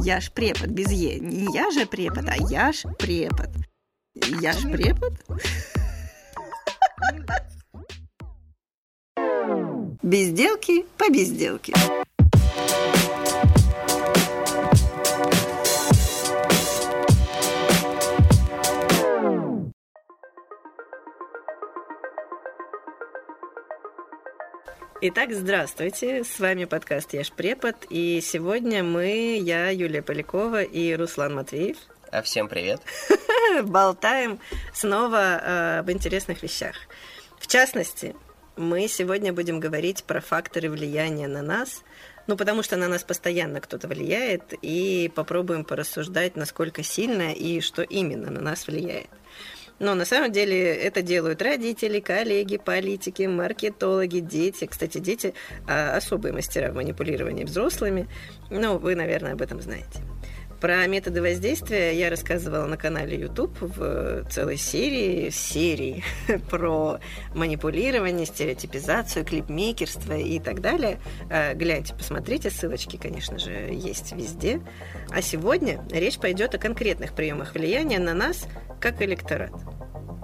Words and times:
Я 0.00 0.20
ж 0.20 0.30
препод 0.34 0.70
без 0.70 0.92
Е. 0.92 1.20
Не 1.20 1.46
я 1.54 1.70
же 1.70 1.86
препод, 1.86 2.28
а 2.28 2.36
я 2.50 2.72
ж 2.72 2.88
препод. 2.98 3.48
Я 4.42 4.52
ж 4.52 4.68
препод? 4.68 5.12
Безделки 10.02 10.84
по 10.96 11.08
безделке. 11.08 11.72
Итак, 25.06 25.34
здравствуйте, 25.34 26.24
с 26.24 26.40
вами 26.40 26.64
подкаст 26.64 27.12
«Я 27.12 27.24
ж 27.24 27.30
препод», 27.30 27.76
и 27.90 28.22
сегодня 28.22 28.82
мы, 28.82 29.38
я, 29.38 29.68
Юлия 29.68 30.00
Полякова 30.00 30.62
и 30.62 30.94
Руслан 30.94 31.34
Матвеев. 31.34 31.76
А 32.10 32.22
всем 32.22 32.48
привет. 32.48 32.80
Болтаем 33.64 34.40
снова 34.72 35.42
э, 35.42 35.78
об 35.80 35.90
интересных 35.90 36.42
вещах. 36.42 36.74
В 37.38 37.46
частности, 37.48 38.16
мы 38.56 38.88
сегодня 38.88 39.34
будем 39.34 39.60
говорить 39.60 40.04
про 40.04 40.22
факторы 40.22 40.70
влияния 40.70 41.28
на 41.28 41.42
нас, 41.42 41.82
ну, 42.26 42.38
потому 42.38 42.62
что 42.62 42.76
на 42.76 42.88
нас 42.88 43.04
постоянно 43.04 43.60
кто-то 43.60 43.88
влияет, 43.88 44.54
и 44.62 45.12
попробуем 45.14 45.66
порассуждать, 45.66 46.34
насколько 46.34 46.82
сильно 46.82 47.30
и 47.30 47.60
что 47.60 47.82
именно 47.82 48.30
на 48.30 48.40
нас 48.40 48.66
влияет. 48.66 49.10
Но 49.78 49.94
на 49.94 50.04
самом 50.04 50.32
деле 50.32 50.74
это 50.74 51.02
делают 51.02 51.42
родители, 51.42 52.00
коллеги, 52.00 52.56
политики, 52.56 53.22
маркетологи, 53.22 54.20
дети. 54.20 54.66
Кстати, 54.66 54.98
дети 54.98 55.34
а, 55.66 55.96
особые 55.96 56.32
мастера 56.32 56.70
в 56.70 56.76
манипулировании 56.76 57.44
взрослыми. 57.44 58.08
Ну, 58.50 58.78
вы, 58.78 58.94
наверное, 58.94 59.32
об 59.32 59.42
этом 59.42 59.60
знаете. 59.60 60.00
Про 60.60 60.86
методы 60.86 61.20
воздействия 61.20 61.98
я 61.98 62.10
рассказывала 62.10 62.66
на 62.66 62.76
канале 62.76 63.18
YouTube 63.18 63.56
в 63.60 64.24
целой 64.30 64.56
серии, 64.56 65.30
серии 65.30 66.02
про 66.50 67.00
манипулирование, 67.34 68.26
стереотипизацию, 68.26 69.24
клипмейкерство 69.24 70.14
и 70.14 70.38
так 70.38 70.60
далее. 70.60 71.00
А, 71.30 71.54
гляньте, 71.54 71.94
посмотрите, 71.94 72.50
ссылочки, 72.50 72.96
конечно 72.96 73.38
же, 73.38 73.52
есть 73.72 74.12
везде. 74.12 74.60
А 75.10 75.22
сегодня 75.22 75.84
речь 75.90 76.18
пойдет 76.18 76.54
о 76.54 76.58
конкретных 76.58 77.14
приемах 77.14 77.54
влияния 77.54 77.98
на 77.98 78.14
нас 78.14 78.46
как 78.80 79.02
электорат. 79.02 79.52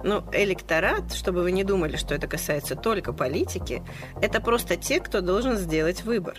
Ну, 0.03 0.23
электорат, 0.31 1.13
чтобы 1.13 1.43
вы 1.43 1.51
не 1.51 1.63
думали, 1.63 1.95
что 1.95 2.15
это 2.15 2.27
касается 2.27 2.75
только 2.75 3.13
политики, 3.13 3.83
это 4.21 4.41
просто 4.41 4.75
те, 4.75 4.99
кто 4.99 5.21
должен 5.21 5.57
сделать 5.57 6.03
выбор. 6.03 6.37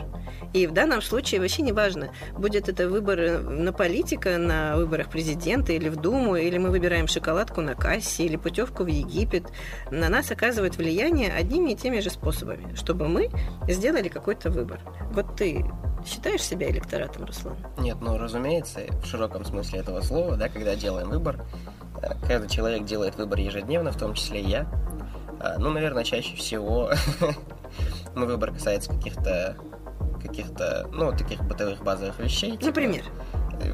И 0.52 0.66
в 0.66 0.72
данном 0.72 1.02
случае 1.02 1.40
вообще 1.40 1.62
не 1.62 1.72
важно, 1.72 2.12
будет 2.36 2.68
это 2.68 2.88
выбор 2.88 3.40
на 3.40 3.72
политика, 3.72 4.38
на 4.38 4.76
выборах 4.76 5.10
президента 5.10 5.72
или 5.72 5.88
в 5.88 5.96
Думу, 5.96 6.36
или 6.36 6.58
мы 6.58 6.70
выбираем 6.70 7.06
шоколадку 7.06 7.60
на 7.60 7.74
кассе, 7.74 8.24
или 8.24 8.36
путевку 8.36 8.82
в 8.84 8.88
Египет. 8.88 9.44
На 9.90 10.08
нас 10.08 10.30
оказывает 10.30 10.76
влияние 10.76 11.32
одними 11.32 11.70
и 11.70 11.76
теми 11.76 12.00
же 12.00 12.10
способами, 12.10 12.74
чтобы 12.74 13.08
мы 13.08 13.30
сделали 13.68 14.08
какой-то 14.08 14.50
выбор. 14.50 14.80
Вот 15.12 15.36
ты 15.36 15.64
считаешь 16.04 16.42
себя 16.42 16.68
электоратом, 16.70 17.24
Руслан? 17.24 17.56
Нет, 17.78 17.98
ну, 18.00 18.18
разумеется, 18.18 18.80
в 19.02 19.06
широком 19.06 19.44
смысле 19.44 19.80
этого 19.80 20.00
слова, 20.00 20.36
да, 20.36 20.48
когда 20.48 20.74
делаем 20.74 21.08
выбор, 21.08 21.44
Каждый 22.26 22.48
человек 22.48 22.84
делает 22.84 23.16
выбор 23.16 23.38
в 23.60 23.98
том 23.98 24.14
числе 24.14 24.40
и 24.40 24.48
я. 24.48 24.66
А, 25.40 25.58
ну, 25.58 25.70
наверное, 25.70 26.04
чаще 26.04 26.36
всего 26.36 26.90
мой 28.14 28.26
выбор 28.26 28.52
касается 28.52 28.90
каких-то 28.90 29.56
каких-то, 30.22 30.88
ну, 30.92 31.10
таких 31.12 31.42
бытовых 31.42 31.82
базовых 31.82 32.18
вещей. 32.20 32.52
Типа 32.52 32.66
Например? 32.66 33.02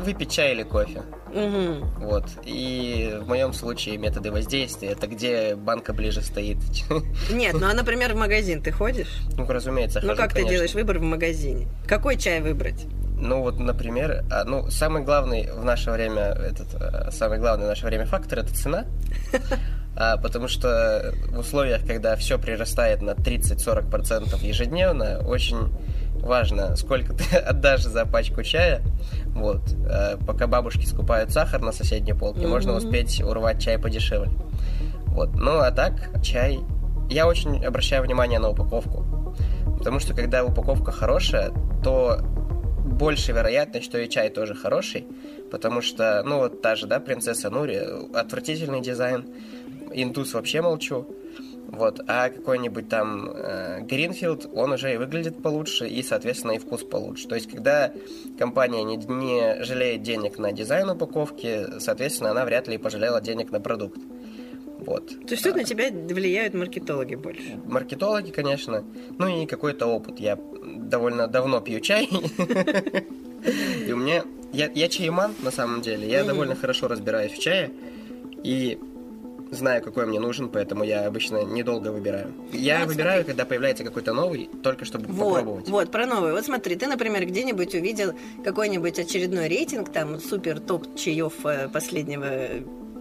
Выпить 0.00 0.30
чай 0.30 0.52
или 0.52 0.62
кофе. 0.62 1.02
Угу. 1.28 2.06
Вот. 2.06 2.24
И 2.44 3.18
в 3.20 3.28
моем 3.28 3.52
случае 3.52 3.98
методы 3.98 4.32
воздействия 4.32 4.90
это 4.90 5.06
где 5.06 5.54
банка 5.56 5.92
ближе 5.92 6.22
стоит. 6.22 6.58
Нет, 7.30 7.56
ну 7.58 7.68
а, 7.70 7.74
например, 7.74 8.14
в 8.14 8.16
магазин 8.16 8.62
ты 8.62 8.72
ходишь? 8.72 9.20
Ну, 9.36 9.46
разумеется, 9.46 10.00
Ну, 10.00 10.08
хожу, 10.08 10.22
как 10.22 10.32
конечно. 10.32 10.48
ты 10.48 10.54
делаешь 10.54 10.74
выбор 10.74 10.98
в 10.98 11.02
магазине? 11.02 11.68
Какой 11.86 12.16
чай 12.16 12.40
выбрать? 12.40 12.86
Ну 13.20 13.40
вот, 13.40 13.58
например, 13.58 14.24
а, 14.30 14.44
ну 14.44 14.70
самый 14.70 15.02
главный 15.02 15.50
в 15.52 15.64
наше 15.64 15.90
время 15.90 16.34
этот 16.34 16.74
а, 16.74 17.10
самый 17.10 17.38
главный 17.38 17.66
в 17.66 17.68
наше 17.68 17.84
время 17.84 18.06
фактор 18.06 18.38
это 18.40 18.54
цена, 18.54 18.84
потому 20.18 20.46
что 20.46 21.12
в 21.30 21.40
условиях, 21.40 21.84
когда 21.84 22.14
все 22.14 22.38
прирастает 22.38 23.02
на 23.02 23.10
30-40% 23.10 24.44
ежедневно, 24.46 25.18
очень 25.26 25.74
важно, 26.20 26.76
сколько 26.76 27.14
ты 27.14 27.36
отдашь 27.36 27.82
за 27.82 28.06
пачку 28.06 28.44
чая. 28.44 28.82
Вот, 29.34 29.62
а, 29.90 30.16
пока 30.24 30.46
бабушки 30.46 30.86
скупают 30.86 31.32
сахар 31.32 31.60
на 31.60 31.72
соседней 31.72 32.12
полке, 32.12 32.42
mm-hmm. 32.42 32.48
можно 32.48 32.76
успеть 32.76 33.20
урвать 33.20 33.60
чай 33.60 33.78
подешевле. 33.78 34.30
Вот, 35.06 35.34
ну 35.34 35.58
а 35.58 35.72
так 35.72 36.22
чай. 36.22 36.60
Я 37.10 37.26
очень 37.26 37.64
обращаю 37.64 38.04
внимание 38.04 38.38
на 38.38 38.50
упаковку, 38.50 39.34
потому 39.78 39.98
что 39.98 40.14
когда 40.14 40.44
упаковка 40.44 40.92
хорошая, 40.92 41.50
то 41.82 42.20
больше 42.84 43.32
вероятность, 43.32 43.86
что 43.86 43.98
и 43.98 44.08
чай 44.08 44.30
тоже 44.30 44.54
хороший, 44.54 45.06
потому 45.50 45.82
что, 45.82 46.22
ну, 46.24 46.38
вот 46.38 46.62
та 46.62 46.74
же, 46.74 46.86
да, 46.86 47.00
принцесса 47.00 47.50
Нури, 47.50 47.80
отвратительный 48.14 48.80
дизайн, 48.80 49.26
индус 49.92 50.34
вообще 50.34 50.60
молчу, 50.60 51.06
вот, 51.68 52.00
а 52.06 52.30
какой-нибудь 52.30 52.88
там 52.88 53.30
э, 53.30 53.80
Гринфилд, 53.82 54.48
он 54.54 54.72
уже 54.72 54.94
и 54.94 54.96
выглядит 54.96 55.42
получше, 55.42 55.86
и, 55.86 56.02
соответственно, 56.02 56.52
и 56.52 56.58
вкус 56.58 56.82
получше. 56.82 57.28
То 57.28 57.34
есть, 57.34 57.50
когда 57.50 57.92
компания 58.38 58.82
не, 58.84 58.96
не 58.96 59.62
жалеет 59.64 60.02
денег 60.02 60.38
на 60.38 60.50
дизайн 60.52 60.88
упаковки, 60.88 61.78
соответственно, 61.78 62.30
она 62.30 62.46
вряд 62.46 62.68
ли 62.68 62.78
пожалела 62.78 63.20
денег 63.20 63.50
на 63.50 63.60
продукт. 63.60 64.00
Вот. 64.78 65.08
То 65.08 65.32
есть 65.32 65.42
тут 65.42 65.54
а, 65.54 65.58
на 65.58 65.64
тебя 65.64 65.90
влияют 65.90 66.54
маркетологи 66.54 67.16
больше? 67.16 67.60
Маркетологи, 67.66 68.30
конечно. 68.30 68.82
Ну 69.18 69.28
и 69.28 69.44
какой-то 69.44 69.86
опыт. 69.86 70.20
Я 70.20 70.38
довольно 70.64 71.26
давно 71.26 71.60
пью 71.60 71.80
чай. 71.80 72.08
И 73.86 73.92
у 73.92 73.96
меня... 73.96 74.24
Я 74.52 74.88
чайман, 74.88 75.34
на 75.42 75.50
самом 75.50 75.82
деле. 75.82 76.08
Я 76.08 76.24
довольно 76.24 76.54
хорошо 76.54 76.88
разбираюсь 76.88 77.32
в 77.32 77.38
чае. 77.38 77.70
И 78.42 78.78
знаю, 79.50 79.82
какой 79.82 80.06
мне 80.06 80.20
нужен, 80.20 80.48
поэтому 80.48 80.84
я 80.84 81.06
обычно 81.06 81.44
недолго 81.44 81.88
выбираю. 81.88 82.32
Я 82.52 82.80
вот 82.80 82.88
выбираю, 82.88 83.20
смотри. 83.20 83.32
когда 83.32 83.44
появляется 83.44 83.84
какой-то 83.84 84.12
новый, 84.12 84.50
только 84.62 84.84
чтобы 84.84 85.06
вот, 85.06 85.28
попробовать. 85.28 85.68
Вот, 85.68 85.90
про 85.90 86.06
новый. 86.06 86.32
Вот 86.32 86.44
смотри, 86.44 86.76
ты, 86.76 86.86
например, 86.86 87.26
где-нибудь 87.26 87.74
увидел 87.74 88.12
какой-нибудь 88.44 88.98
очередной 88.98 89.48
рейтинг, 89.48 89.90
там, 89.92 90.20
супер 90.20 90.60
топ 90.60 90.96
чаев 90.96 91.34
э, 91.44 91.68
последнего 91.68 92.26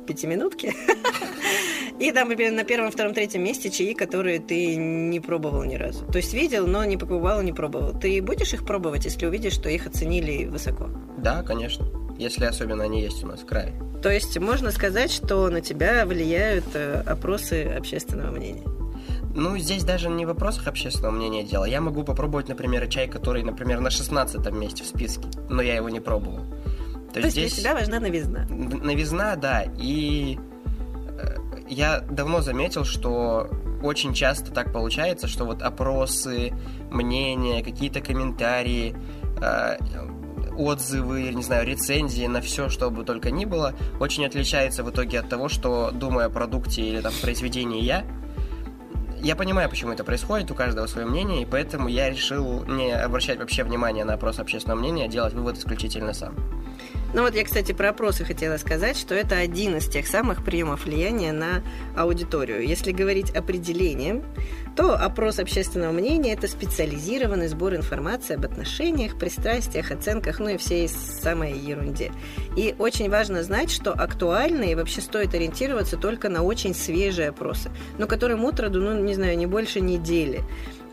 пятиминутки. 0.07 0.73
И 1.99 2.11
там 2.11 2.29
на 2.29 2.63
первом, 2.63 2.91
втором, 2.91 3.13
третьем 3.13 3.43
месте 3.43 3.71
чаи, 3.71 3.93
которые 3.93 4.39
ты 4.39 4.75
не 4.75 5.19
пробовал 5.19 5.63
ни 5.63 5.75
разу. 5.75 6.05
То 6.05 6.17
есть 6.17 6.33
видел, 6.33 6.67
но 6.67 6.85
не 6.85 6.95
покупал, 6.95 7.41
не 7.41 7.53
пробовал. 7.53 7.99
Ты 7.99 8.21
будешь 8.21 8.53
их 8.53 8.65
пробовать, 8.65 9.05
если 9.05 9.25
увидишь, 9.25 9.53
что 9.53 9.69
их 9.69 9.87
оценили 9.87 10.45
высоко? 10.45 10.89
Да, 11.17 11.41
конечно. 11.41 11.87
Если 12.17 12.45
особенно 12.45 12.83
они 12.83 13.01
есть 13.01 13.23
у 13.23 13.27
нас 13.27 13.41
в 13.41 13.45
крае. 13.45 13.73
То 14.01 14.09
есть 14.09 14.37
можно 14.37 14.71
сказать, 14.71 15.11
что 15.11 15.49
на 15.49 15.61
тебя 15.61 16.05
влияют 16.05 16.65
э, 16.73 17.03
опросы 17.05 17.63
общественного 17.63 18.31
мнения? 18.31 18.63
Ну, 19.33 19.57
здесь 19.57 19.83
даже 19.83 20.09
не 20.09 20.25
в 20.25 20.29
вопросах 20.29 20.67
общественного 20.67 21.11
мнения 21.11 21.43
дело. 21.43 21.65
Я 21.65 21.81
могу 21.81 22.03
попробовать, 22.03 22.47
например, 22.47 22.87
чай, 22.87 23.07
который, 23.07 23.43
например, 23.43 23.79
на 23.79 23.89
16 23.89 24.51
месте 24.51 24.83
в 24.83 24.87
списке, 24.87 25.27
но 25.49 25.61
я 25.61 25.75
его 25.75 25.89
не 25.89 25.99
пробовал. 25.99 26.45
То, 27.13 27.13
То 27.13 27.19
есть 27.19 27.31
здесь... 27.31 27.53
для 27.53 27.61
тебя 27.61 27.73
важна 27.75 27.99
новизна? 27.99 28.47
Новизна, 28.49 29.35
да. 29.35 29.65
И 29.77 30.39
я 31.69 32.01
давно 32.01 32.41
заметил, 32.41 32.83
что 32.83 33.49
очень 33.83 34.13
часто 34.13 34.51
так 34.51 34.71
получается, 34.71 35.27
что 35.27 35.45
вот 35.45 35.61
опросы, 35.61 36.53
мнения, 36.89 37.63
какие-то 37.63 38.01
комментарии, 38.01 38.95
э, 39.41 39.77
отзывы, 40.57 41.33
не 41.33 41.43
знаю, 41.43 41.65
рецензии 41.65 42.25
на 42.25 42.41
все, 42.41 42.69
что 42.69 42.89
бы 42.89 43.03
только 43.03 43.31
ни 43.31 43.45
было, 43.45 43.73
очень 43.99 44.25
отличается 44.25 44.83
в 44.83 44.89
итоге 44.89 45.19
от 45.19 45.29
того, 45.29 45.49
что 45.49 45.91
думаю 45.91 46.27
о 46.27 46.29
продукте 46.29 46.81
или 46.81 47.01
там 47.01 47.13
произведении 47.21 47.81
я. 47.81 48.05
Я 49.21 49.35
понимаю, 49.35 49.69
почему 49.69 49.93
это 49.93 50.03
происходит, 50.03 50.51
у 50.51 50.55
каждого 50.55 50.85
свое 50.87 51.07
мнение, 51.07 51.41
и 51.41 51.45
поэтому 51.45 51.87
я 51.87 52.09
решил 52.09 52.63
не 52.65 52.91
обращать 52.91 53.39
вообще 53.39 53.63
внимания 53.63 54.05
на 54.05 54.13
опрос 54.13 54.39
общественного 54.39 54.79
мнения, 54.79 55.05
а 55.05 55.07
делать 55.07 55.33
вывод 55.33 55.57
исключительно 55.57 56.13
сам. 56.13 56.35
Ну 57.13 57.21
вот 57.21 57.35
я, 57.35 57.43
кстати, 57.45 57.71
про 57.71 57.89
опросы 57.89 58.25
хотела 58.25 58.57
сказать, 58.57 58.97
что 58.97 59.15
это 59.15 59.37
один 59.37 59.77
из 59.77 59.87
тех 59.87 60.07
самых 60.07 60.43
приемов 60.43 60.85
влияния 60.85 61.31
на 61.31 61.63
аудиторию. 61.95 62.67
Если 62.67 62.91
говорить 62.91 63.31
определением, 63.31 64.23
то 64.75 64.93
опрос 64.93 65.39
общественного 65.39 65.93
мнения– 65.93 66.33
это 66.33 66.47
специализированный 66.47 67.47
сбор 67.47 67.75
информации 67.75 68.35
об 68.35 68.45
отношениях, 68.45 69.17
пристрастиях, 69.17 69.91
оценках, 69.91 70.39
ну 70.39 70.49
и 70.49 70.57
всей 70.57 70.89
самой 70.89 71.57
ерунде. 71.57 72.11
И 72.57 72.75
очень 72.77 73.09
важно 73.09 73.41
знать, 73.41 73.71
что 73.71 73.93
актуальны 73.93 74.71
и 74.71 74.75
вообще 74.75 75.01
стоит 75.01 75.33
ориентироваться 75.33 75.97
только 75.97 76.29
на 76.29 76.43
очень 76.43 76.75
свежие 76.75 77.29
опросы, 77.29 77.71
но 77.97 78.05
которым 78.05 78.43
утроду, 78.43 78.81
ну, 78.81 79.01
не 79.01 79.15
знаю, 79.15 79.37
не 79.37 79.47
больше 79.47 79.79
недели. 79.79 80.43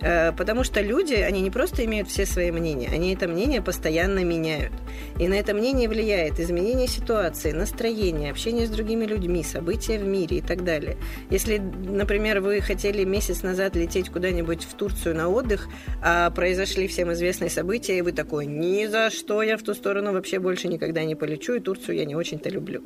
Э, 0.00 0.32
потому 0.32 0.64
что 0.64 0.80
люди, 0.80 1.14
они 1.14 1.40
не 1.40 1.50
просто 1.50 1.84
имеют 1.84 2.08
все 2.08 2.26
свои 2.26 2.50
мнения, 2.50 2.88
они 2.92 3.14
это 3.14 3.28
мнение 3.28 3.62
постоянно 3.62 4.24
меняют. 4.24 4.72
И 5.18 5.28
на 5.28 5.34
это 5.34 5.54
мнение 5.54 5.88
влияет 5.88 6.40
изменение 6.40 6.88
ситуации, 6.88 7.52
настроение, 7.52 8.30
общение 8.30 8.66
с 8.66 8.70
другими 8.70 9.04
людьми, 9.04 9.42
события 9.42 9.98
в 9.98 10.06
мире 10.06 10.38
и 10.38 10.40
так 10.40 10.64
далее. 10.64 10.96
Если, 11.30 11.58
например, 11.58 12.40
вы 12.40 12.60
хотели 12.60 13.04
месяц 13.04 13.42
назад 13.42 13.76
лететь 13.76 14.10
куда-нибудь 14.10 14.64
в 14.64 14.74
Турцию 14.74 15.16
на 15.16 15.28
отдых, 15.28 15.68
а 16.02 16.30
произошли 16.30 16.88
всем 16.88 17.12
известные 17.12 17.50
события, 17.50 17.98
и 17.98 18.02
вы 18.02 18.12
такой, 18.12 18.46
ни 18.46 18.86
за 18.86 19.10
что 19.10 19.42
я 19.42 19.56
в 19.56 19.62
ту 19.62 19.74
сторону 19.74 20.12
вообще 20.12 20.38
больше 20.38 20.68
никогда 20.68 21.04
не 21.04 21.14
полечу, 21.14 21.54
и 21.54 21.60
Турцию 21.60 21.96
я 21.96 22.04
не 22.04 22.16
очень-то 22.16 22.48
люблю. 22.48 22.82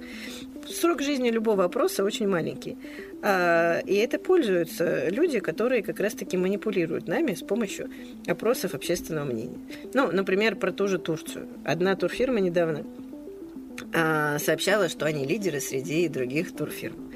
Срок 0.68 1.00
жизни 1.00 1.30
любого 1.30 1.64
опроса 1.64 2.04
очень 2.04 2.28
маленький. 2.28 2.76
А, 3.22 3.80
и 3.80 3.94
это 3.94 4.18
пользуются 4.18 5.08
люди, 5.08 5.40
которые 5.40 5.82
как 5.82 5.98
раз-таки 5.98 6.36
манипулируют 6.36 6.97
нами 7.06 7.34
с 7.34 7.42
помощью 7.42 7.90
опросов 8.26 8.74
общественного 8.74 9.24
мнения. 9.24 9.58
Ну, 9.94 10.10
например, 10.10 10.56
про 10.56 10.72
ту 10.72 10.88
же 10.88 10.98
Турцию. 10.98 11.48
Одна 11.64 11.94
турфирма 11.94 12.40
недавно 12.40 12.84
а, 13.94 14.38
сообщала, 14.38 14.88
что 14.88 15.06
они 15.06 15.26
лидеры 15.26 15.60
среди 15.60 16.08
других 16.08 16.54
турфирм 16.54 17.08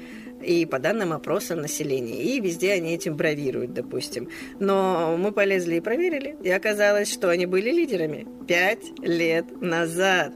и 0.43 0.65
по 0.65 0.79
данным 0.79 1.13
опроса 1.13 1.55
населения. 1.55 2.21
И 2.21 2.39
везде 2.39 2.73
они 2.73 2.93
этим 2.93 3.15
бравируют, 3.15 3.73
допустим. 3.73 4.29
Но 4.59 5.15
мы 5.17 5.31
полезли 5.31 5.75
и 5.75 5.81
проверили, 5.81 6.35
и 6.43 6.49
оказалось, 6.49 7.11
что 7.11 7.29
они 7.29 7.45
были 7.45 7.71
лидерами 7.71 8.27
пять 8.47 8.91
лет 8.99 9.61
назад. 9.61 10.33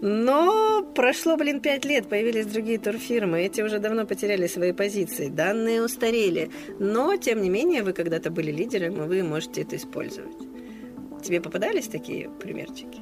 Но 0.00 0.82
прошло, 0.94 1.36
блин, 1.36 1.60
пять 1.60 1.84
лет, 1.84 2.08
появились 2.08 2.46
другие 2.46 2.78
турфирмы, 2.78 3.42
эти 3.42 3.62
уже 3.62 3.78
давно 3.78 4.06
потеряли 4.06 4.46
свои 4.46 4.72
позиции, 4.72 5.28
данные 5.28 5.82
устарели. 5.82 6.50
Но, 6.78 7.16
тем 7.16 7.42
не 7.42 7.50
менее, 7.50 7.82
вы 7.82 7.92
когда-то 7.92 8.30
были 8.30 8.52
лидером, 8.52 9.02
и 9.02 9.06
вы 9.06 9.22
можете 9.22 9.62
это 9.62 9.76
использовать. 9.76 10.36
Тебе 11.22 11.40
попадались 11.40 11.88
такие 11.88 12.30
примерчики? 12.30 13.00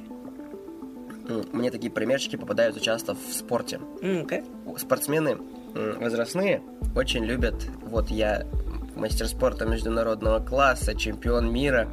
Мне 1.51 1.71
такие 1.71 1.91
примерчики 1.91 2.35
попадаются 2.35 2.81
часто 2.81 3.13
в 3.13 3.33
спорте. 3.33 3.79
Okay. 4.01 4.43
Спортсмены 4.77 5.37
возрастные 5.75 6.63
очень 6.95 7.25
любят, 7.25 7.67
вот 7.81 8.09
я 8.09 8.47
мастер 8.95 9.27
спорта 9.27 9.65
международного 9.65 10.43
класса, 10.43 10.95
чемпион 10.95 11.51
мира, 11.53 11.89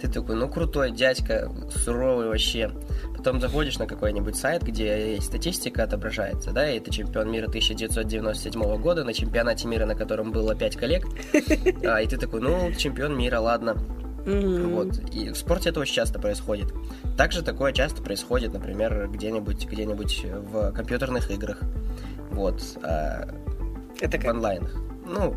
ты 0.00 0.08
такой, 0.08 0.36
ну 0.36 0.48
крутой 0.48 0.92
дядька, 0.92 1.50
суровый 1.70 2.28
вообще. 2.28 2.70
Потом 3.16 3.40
заходишь 3.40 3.78
на 3.78 3.86
какой-нибудь 3.86 4.36
сайт, 4.36 4.62
где 4.62 5.18
статистика 5.20 5.82
отображается, 5.82 6.52
да, 6.52 6.70
и 6.70 6.78
ты 6.78 6.90
чемпион 6.90 7.30
мира 7.30 7.48
1997 7.48 8.80
года 8.80 9.04
на 9.04 9.12
чемпионате 9.12 9.66
мира, 9.66 9.86
на 9.86 9.94
котором 9.94 10.30
было 10.30 10.54
5 10.54 10.76
коллег, 10.76 11.04
а, 11.84 12.00
и 12.00 12.06
ты 12.06 12.16
такой, 12.16 12.40
ну, 12.40 12.72
чемпион 12.72 13.18
мира, 13.18 13.40
ладно. 13.40 13.76
Mm-hmm. 14.24 14.74
Вот. 14.74 15.14
И 15.14 15.30
в 15.30 15.36
спорте 15.36 15.70
это 15.70 15.80
очень 15.80 15.94
часто 15.94 16.18
происходит. 16.18 16.72
Также 17.16 17.42
такое 17.42 17.72
часто 17.72 18.02
происходит, 18.02 18.52
например, 18.52 19.08
где-нибудь 19.08 19.66
где-нибудь 19.66 20.24
в 20.24 20.72
компьютерных 20.72 21.30
играх. 21.30 21.60
Вот. 22.30 22.62
А, 22.82 23.28
это 24.00 24.18
как? 24.18 24.26
В 24.26 24.30
онлайнах. 24.30 24.74
Ну, 25.06 25.36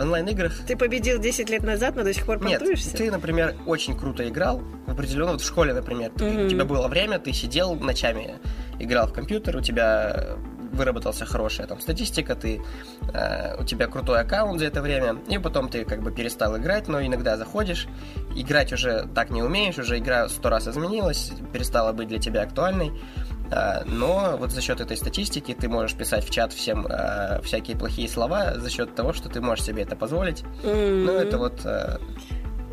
онлайн-играх... 0.00 0.52
Ты 0.66 0.76
победил 0.76 1.18
10 1.18 1.50
лет 1.50 1.62
назад, 1.62 1.96
но 1.96 2.02
до 2.02 2.12
сих 2.12 2.26
пор 2.26 2.38
понтуешься? 2.38 2.88
Нет, 2.88 2.96
ты, 2.96 3.10
например, 3.10 3.54
очень 3.66 3.96
круто 3.96 4.28
играл, 4.28 4.62
определенно, 4.86 5.32
вот 5.32 5.40
в 5.40 5.46
школе, 5.46 5.72
например, 5.72 6.10
mm-hmm. 6.10 6.46
у 6.46 6.48
тебя 6.48 6.64
было 6.64 6.88
время, 6.88 7.18
ты 7.18 7.32
сидел 7.32 7.74
ночами, 7.74 8.36
играл 8.78 9.06
в 9.06 9.12
компьютер, 9.12 9.56
у 9.56 9.60
тебя 9.60 10.36
выработался 10.72 11.26
хорошая 11.26 11.66
там 11.66 11.80
статистика, 11.80 12.34
ты, 12.34 12.62
э, 13.12 13.60
у 13.60 13.64
тебя 13.64 13.86
крутой 13.86 14.20
аккаунт 14.20 14.60
за 14.60 14.66
это 14.66 14.80
время, 14.80 15.16
и 15.28 15.38
потом 15.38 15.68
ты 15.68 15.84
как 15.84 16.02
бы 16.02 16.12
перестал 16.12 16.56
играть, 16.56 16.88
но 16.88 17.02
иногда 17.02 17.36
заходишь, 17.36 17.88
играть 18.36 18.72
уже 18.72 19.08
так 19.14 19.30
не 19.30 19.42
умеешь, 19.42 19.78
уже 19.78 19.98
игра 19.98 20.28
сто 20.28 20.48
раз 20.48 20.68
изменилась, 20.68 21.32
перестала 21.52 21.92
быть 21.92 22.08
для 22.08 22.18
тебя 22.18 22.42
актуальной, 22.42 22.92
но 23.86 24.36
вот 24.38 24.52
за 24.52 24.60
счет 24.60 24.80
этой 24.80 24.96
статистики 24.96 25.54
ты 25.54 25.68
можешь 25.68 25.96
писать 25.96 26.24
в 26.24 26.30
чат 26.30 26.52
всем 26.52 26.86
э, 26.86 27.40
всякие 27.42 27.76
плохие 27.76 28.08
слова 28.08 28.54
за 28.58 28.70
счет 28.70 28.94
того, 28.94 29.12
что 29.12 29.28
ты 29.28 29.40
можешь 29.40 29.64
себе 29.64 29.82
это 29.82 29.96
позволить. 29.96 30.44
Mm-hmm. 30.62 31.04
Ну, 31.04 31.12
это 31.12 31.38
вот 31.38 31.60
э, 31.64 31.98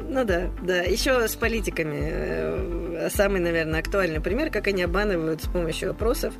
ну 0.10 0.24
да, 0.24 0.50
да. 0.62 0.82
Еще 0.82 1.28
с 1.28 1.36
политиками. 1.36 2.00
Э, 2.02 3.10
самый, 3.10 3.42
наверное, 3.42 3.80
актуальный 3.80 4.22
пример, 4.22 4.50
как 4.50 4.68
они 4.68 4.84
обманывают 4.84 5.44
с 5.44 5.48
помощью 5.48 5.92
опросов. 5.92 6.34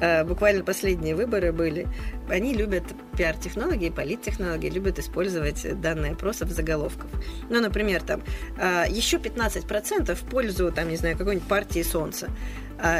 Э, 0.00 0.24
буквально 0.24 0.64
последние 0.64 1.14
выборы 1.14 1.52
были. 1.52 1.86
Они 2.28 2.54
любят 2.54 2.84
пиар-технологии, 3.16 3.90
политтехнологии, 3.90 4.70
любят 4.70 4.98
использовать 4.98 5.80
данные 5.80 6.12
опросов 6.12 6.50
заголовков. 6.50 7.10
Ну, 7.50 7.60
например, 7.60 8.02
там 8.02 8.22
э, 8.58 8.84
еще 8.88 9.18
15% 9.18 10.14
в 10.14 10.22
пользу, 10.22 10.72
там, 10.72 10.88
не 10.88 10.96
знаю, 10.96 11.16
какой-нибудь 11.18 11.48
партии 11.48 11.82
Солнца. 11.82 12.30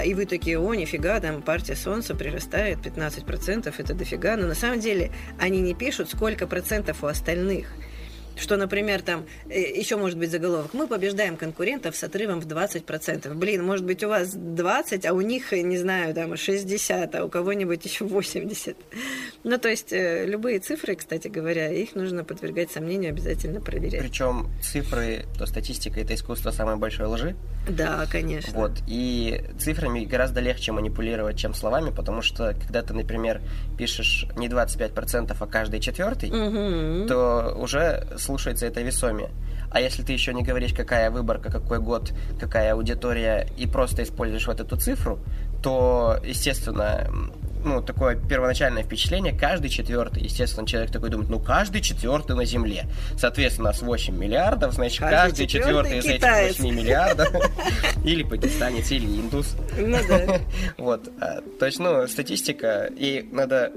И 0.05 0.13
вы 0.13 0.27
такие, 0.27 0.59
о, 0.59 0.75
нифига, 0.75 1.19
там 1.21 1.41
партия 1.41 1.75
Солнца 1.75 2.15
прирастает 2.15 2.81
15%, 2.81 3.75
это 3.79 3.95
дофига. 3.95 4.37
Но 4.37 4.47
на 4.47 4.55
самом 4.55 4.79
деле 4.79 5.11
они 5.39 5.63
не 5.63 5.73
пишут, 5.73 6.11
сколько 6.11 6.47
процентов 6.47 7.03
у 7.03 7.07
остальных– 7.07 7.69
что, 8.41 8.57
например, 8.57 9.03
там 9.03 9.27
э, 9.49 9.61
еще 9.61 9.97
может 9.97 10.19
быть 10.19 10.31
заголовок, 10.31 10.75
мы 10.75 10.87
побеждаем 10.87 11.37
конкурентов 11.37 11.95
с 11.95 12.03
отрывом 12.03 12.41
в 12.41 12.47
20%. 12.47 13.35
Блин, 13.35 13.65
может 13.65 13.85
быть, 13.85 14.03
у 14.03 14.09
вас 14.09 14.31
20, 14.35 15.07
а 15.07 15.13
у 15.13 15.21
них, 15.21 15.53
не 15.53 15.79
знаю, 15.79 16.15
там 16.15 16.37
60, 16.37 17.15
а 17.15 17.25
у 17.25 17.29
кого-нибудь 17.29 17.85
еще 17.85 18.05
80. 18.05 18.77
Ну, 19.45 19.59
то 19.59 19.69
есть, 19.69 19.93
э, 19.93 20.27
любые 20.27 20.59
цифры, 20.61 20.95
кстати 20.95 21.29
говоря, 21.29 21.71
их 21.71 21.95
нужно 21.95 22.25
подвергать 22.25 22.71
сомнению, 22.71 23.11
обязательно 23.11 23.61
проверять. 23.61 24.01
Причем 24.01 24.51
цифры, 24.63 25.27
то 25.39 25.47
статистика, 25.47 26.01
это 26.01 26.15
искусство 26.15 26.51
самой 26.51 26.77
большой 26.77 27.07
лжи. 27.07 27.37
Да, 27.69 28.07
конечно. 28.11 28.59
Вот, 28.59 28.73
и 28.87 29.45
цифрами 29.59 30.05
гораздо 30.05 30.41
легче 30.41 30.73
манипулировать, 30.73 31.37
чем 31.37 31.53
словами, 31.55 31.91
потому 31.91 32.23
что, 32.23 32.55
когда 32.55 32.83
ты, 32.83 32.95
например, 32.95 33.43
пишешь 33.77 34.27
не 34.37 34.49
25%, 34.49 35.37
а 35.39 35.47
каждый 35.47 35.81
четвертый, 35.81 36.31
угу. 36.31 37.07
то 37.07 37.55
уже 37.59 38.09
слушается 38.31 38.67
это 38.67 38.81
весомее. 38.81 39.31
А 39.71 39.81
если 39.81 40.03
ты 40.03 40.13
еще 40.13 40.33
не 40.35 40.43
говоришь, 40.43 40.73
какая 40.73 41.11
выборка, 41.11 41.51
какой 41.51 41.79
год, 41.79 42.13
какая 42.39 42.73
аудитория, 42.73 43.47
и 43.57 43.67
просто 43.67 44.03
используешь 44.03 44.47
вот 44.47 44.61
эту 44.61 44.77
цифру, 44.77 45.19
то, 45.63 46.19
естественно, 46.25 47.09
ну, 47.65 47.83
такое 47.83 48.17
первоначальное 48.17 48.83
впечатление, 48.83 49.33
каждый 49.33 49.69
четвертый, 49.69 50.23
естественно, 50.23 50.67
человек 50.67 50.91
такой 50.91 51.11
думает, 51.11 51.29
ну, 51.29 51.39
каждый 51.39 51.83
четвертый 51.83 52.35
на 52.35 52.45
Земле. 52.45 52.87
Соответственно, 53.17 53.69
нас 53.69 53.83
8 53.83 54.17
миллиардов, 54.17 54.75
значит, 54.75 55.01
каждый, 55.01 55.17
каждый 55.17 55.47
четвертый 55.47 55.99
из 55.99 56.07
этих 56.07 56.59
8 56.59 56.75
миллиардов 56.75 57.29
или 58.05 58.23
пакистанец, 58.23 58.91
или 58.91 59.07
индус. 59.07 59.57
Ну 59.77 59.99
да. 60.09 60.41
Вот. 60.79 61.09
А, 61.21 61.41
то 61.59 61.67
есть, 61.67 61.79
ну, 61.79 62.07
статистика, 62.09 62.89
и 62.97 63.29
надо 63.33 63.73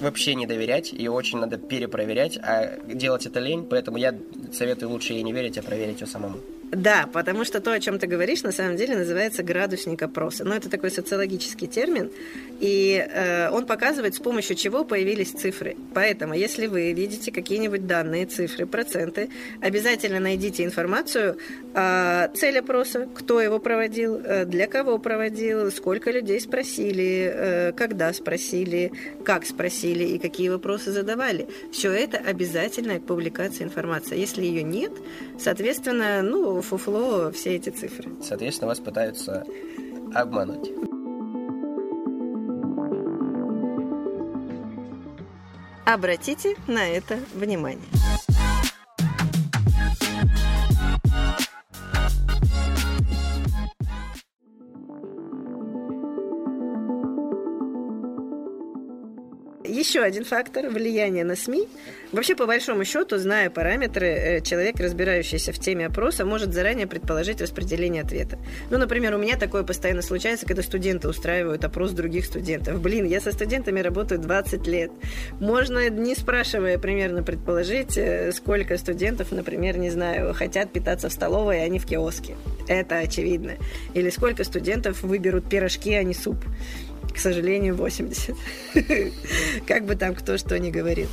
вообще 0.00 0.34
не 0.34 0.46
доверять, 0.46 0.92
и 0.92 1.08
очень 1.08 1.38
надо 1.38 1.58
перепроверять, 1.58 2.38
а 2.42 2.78
делать 2.86 3.26
это 3.26 3.40
лень, 3.40 3.66
поэтому 3.68 3.96
я 3.96 4.14
советую 4.52 4.90
лучше 4.90 5.12
ей 5.12 5.22
не 5.22 5.32
верить, 5.32 5.58
а 5.58 5.62
проверить 5.62 6.00
ее 6.00 6.06
самому. 6.06 6.38
Да, 6.74 7.08
потому 7.12 7.44
что 7.44 7.60
то, 7.60 7.72
о 7.72 7.80
чем 7.80 7.98
ты 7.98 8.06
говоришь, 8.06 8.42
на 8.42 8.52
самом 8.52 8.76
деле 8.76 8.96
называется 8.96 9.42
градусник 9.42 10.02
опроса. 10.02 10.44
Но 10.44 10.54
это 10.54 10.68
такой 10.68 10.90
социологический 10.90 11.66
термин, 11.66 12.10
и 12.60 13.06
э, 13.08 13.50
он 13.50 13.66
показывает, 13.66 14.14
с 14.14 14.18
помощью 14.18 14.56
чего 14.56 14.84
появились 14.84 15.30
цифры. 15.30 15.76
Поэтому, 15.94 16.34
если 16.34 16.66
вы 16.66 16.92
видите 16.92 17.30
какие-нибудь 17.30 17.86
данные, 17.86 18.26
цифры, 18.26 18.66
проценты, 18.66 19.28
обязательно 19.60 20.20
найдите 20.20 20.64
информацию, 20.64 21.36
э, 21.74 22.28
цель 22.34 22.58
опроса, 22.58 23.08
кто 23.14 23.40
его 23.40 23.58
проводил, 23.58 24.16
э, 24.16 24.44
для 24.44 24.66
кого 24.66 24.98
проводил, 24.98 25.70
сколько 25.70 26.10
людей 26.10 26.40
спросили, 26.40 27.32
э, 27.34 27.72
когда 27.72 28.12
спросили, 28.12 28.92
как 29.24 29.46
спросили 29.46 30.04
и 30.04 30.18
какие 30.18 30.48
вопросы 30.48 30.90
задавали. 30.90 31.46
Все 31.72 31.92
это 31.92 32.18
обязательно 32.18 32.98
к 32.98 33.06
публикации 33.06 33.64
информации. 33.64 34.18
Если 34.18 34.44
ее 34.44 34.62
нет, 34.62 34.92
соответственно, 35.38 36.22
ну, 36.22 36.63
фуфло 36.64 37.30
все 37.30 37.54
эти 37.56 37.70
цифры. 37.70 38.10
Соответственно, 38.22 38.68
вас 38.68 38.80
пытаются 38.80 39.44
обмануть. 40.12 40.72
Обратите 45.84 46.56
на 46.66 46.88
это 46.88 47.18
внимание. 47.34 47.78
Еще 59.94 60.02
один 60.02 60.24
фактор 60.24 60.70
влияния 60.70 61.22
на 61.22 61.36
СМИ. 61.36 61.68
Вообще, 62.10 62.34
по 62.34 62.46
большому 62.46 62.84
счету, 62.84 63.16
зная 63.16 63.48
параметры, 63.48 64.06
э, 64.06 64.40
человек, 64.40 64.80
разбирающийся 64.80 65.52
в 65.52 65.58
теме 65.60 65.86
опроса, 65.86 66.24
может 66.24 66.52
заранее 66.52 66.88
предположить 66.88 67.40
распределение 67.40 68.02
ответа. 68.02 68.38
Ну, 68.70 68.78
например, 68.78 69.14
у 69.14 69.18
меня 69.18 69.36
такое 69.36 69.62
постоянно 69.62 70.02
случается, 70.02 70.46
когда 70.46 70.62
студенты 70.62 71.08
устраивают 71.08 71.64
опрос 71.64 71.92
других 71.92 72.24
студентов. 72.24 72.80
Блин, 72.80 73.04
я 73.04 73.20
со 73.20 73.30
студентами 73.30 73.78
работаю 73.78 74.20
20 74.20 74.66
лет. 74.66 74.90
Можно, 75.38 75.88
не 75.88 76.16
спрашивая, 76.16 76.78
примерно 76.78 77.22
предположить, 77.22 77.96
э, 77.96 78.32
сколько 78.32 78.76
студентов, 78.78 79.30
например, 79.30 79.78
не 79.78 79.90
знаю, 79.90 80.34
хотят 80.34 80.72
питаться 80.72 81.08
в 81.08 81.12
столовой, 81.12 81.62
а 81.62 81.68
не 81.68 81.78
в 81.78 81.86
киоске. 81.86 82.34
Это 82.66 82.98
очевидно. 82.98 83.52
Или 83.94 84.10
сколько 84.10 84.42
студентов 84.42 85.02
выберут 85.02 85.48
пирожки, 85.48 85.94
а 85.94 86.02
не 86.02 86.14
суп 86.14 86.38
к 87.12 87.18
сожалению, 87.18 87.76
80. 87.76 88.36
Как 89.66 89.84
бы 89.84 89.96
там 89.96 90.14
кто 90.14 90.38
что 90.38 90.58
ни 90.58 90.70
говорил. 90.70 91.08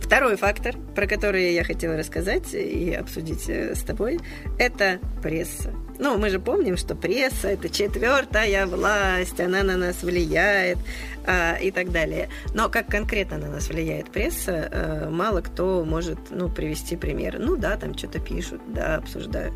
Второй 0.00 0.36
фактор, 0.36 0.76
про 0.94 1.06
который 1.06 1.54
я 1.54 1.64
хотела 1.64 1.96
рассказать 1.96 2.52
и 2.52 2.92
обсудить 2.92 3.48
э, 3.48 3.74
с 3.74 3.80
тобой, 3.80 4.20
это 4.58 4.98
пресса. 5.22 5.72
Ну, 5.98 6.18
мы 6.18 6.30
же 6.30 6.38
помним, 6.40 6.76
что 6.76 6.94
пресса– 6.94 7.48
это 7.50 7.70
четвертая 7.70 8.66
власть, 8.66 9.40
она 9.40 9.62
на 9.62 9.76
нас 9.76 10.02
влияет 10.02 10.78
а, 11.26 11.54
и 11.54 11.70
так 11.70 11.92
далее. 11.92 12.28
Но 12.54 12.68
как 12.68 12.88
конкретно 12.88 13.38
на 13.38 13.48
нас 13.48 13.68
влияет 13.68 14.10
пресса, 14.10 14.68
а, 14.70 15.10
мало 15.10 15.40
кто 15.40 15.84
может 15.84 16.18
ну, 16.30 16.48
привести 16.48 16.96
пример. 16.96 17.38
Ну 17.38 17.56
да, 17.56 17.76
там 17.76 17.96
что-то 17.96 18.18
пишут, 18.18 18.60
да, 18.68 18.96
обсуждают. 18.96 19.54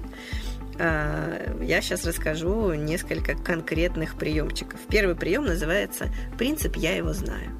А, 0.79 1.57
я 1.63 1.81
сейчас 1.81 2.05
расскажу 2.05 2.73
несколько 2.75 3.35
конкретных 3.35 4.17
приемчиков. 4.17 4.81
Первый 4.89 5.17
прием 5.17 5.45
называется 5.45 6.07
«Принцип 6.39 6.77
«я 6.77 6.97
его 6.97 7.13
знаю». 7.13 7.51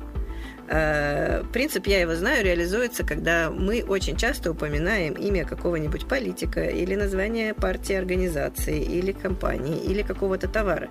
Э, 0.69 1.45
принцип 1.53 1.87
«я 1.87 2.01
его 2.01 2.15
знаю» 2.17 2.45
реализуется, 2.45 3.05
когда 3.05 3.51
мы 3.51 3.85
очень 3.87 4.17
часто 4.17 4.51
упоминаем 4.51 5.15
имя 5.15 5.45
какого-нибудь 5.45 6.09
политика 6.09 6.65
или 6.65 6.95
название 6.97 7.55
партии, 7.55 7.95
организации 7.95 8.83
или 8.83 9.13
компании 9.13 9.81
или 9.85 10.03
какого-то 10.03 10.49
товара. 10.49 10.89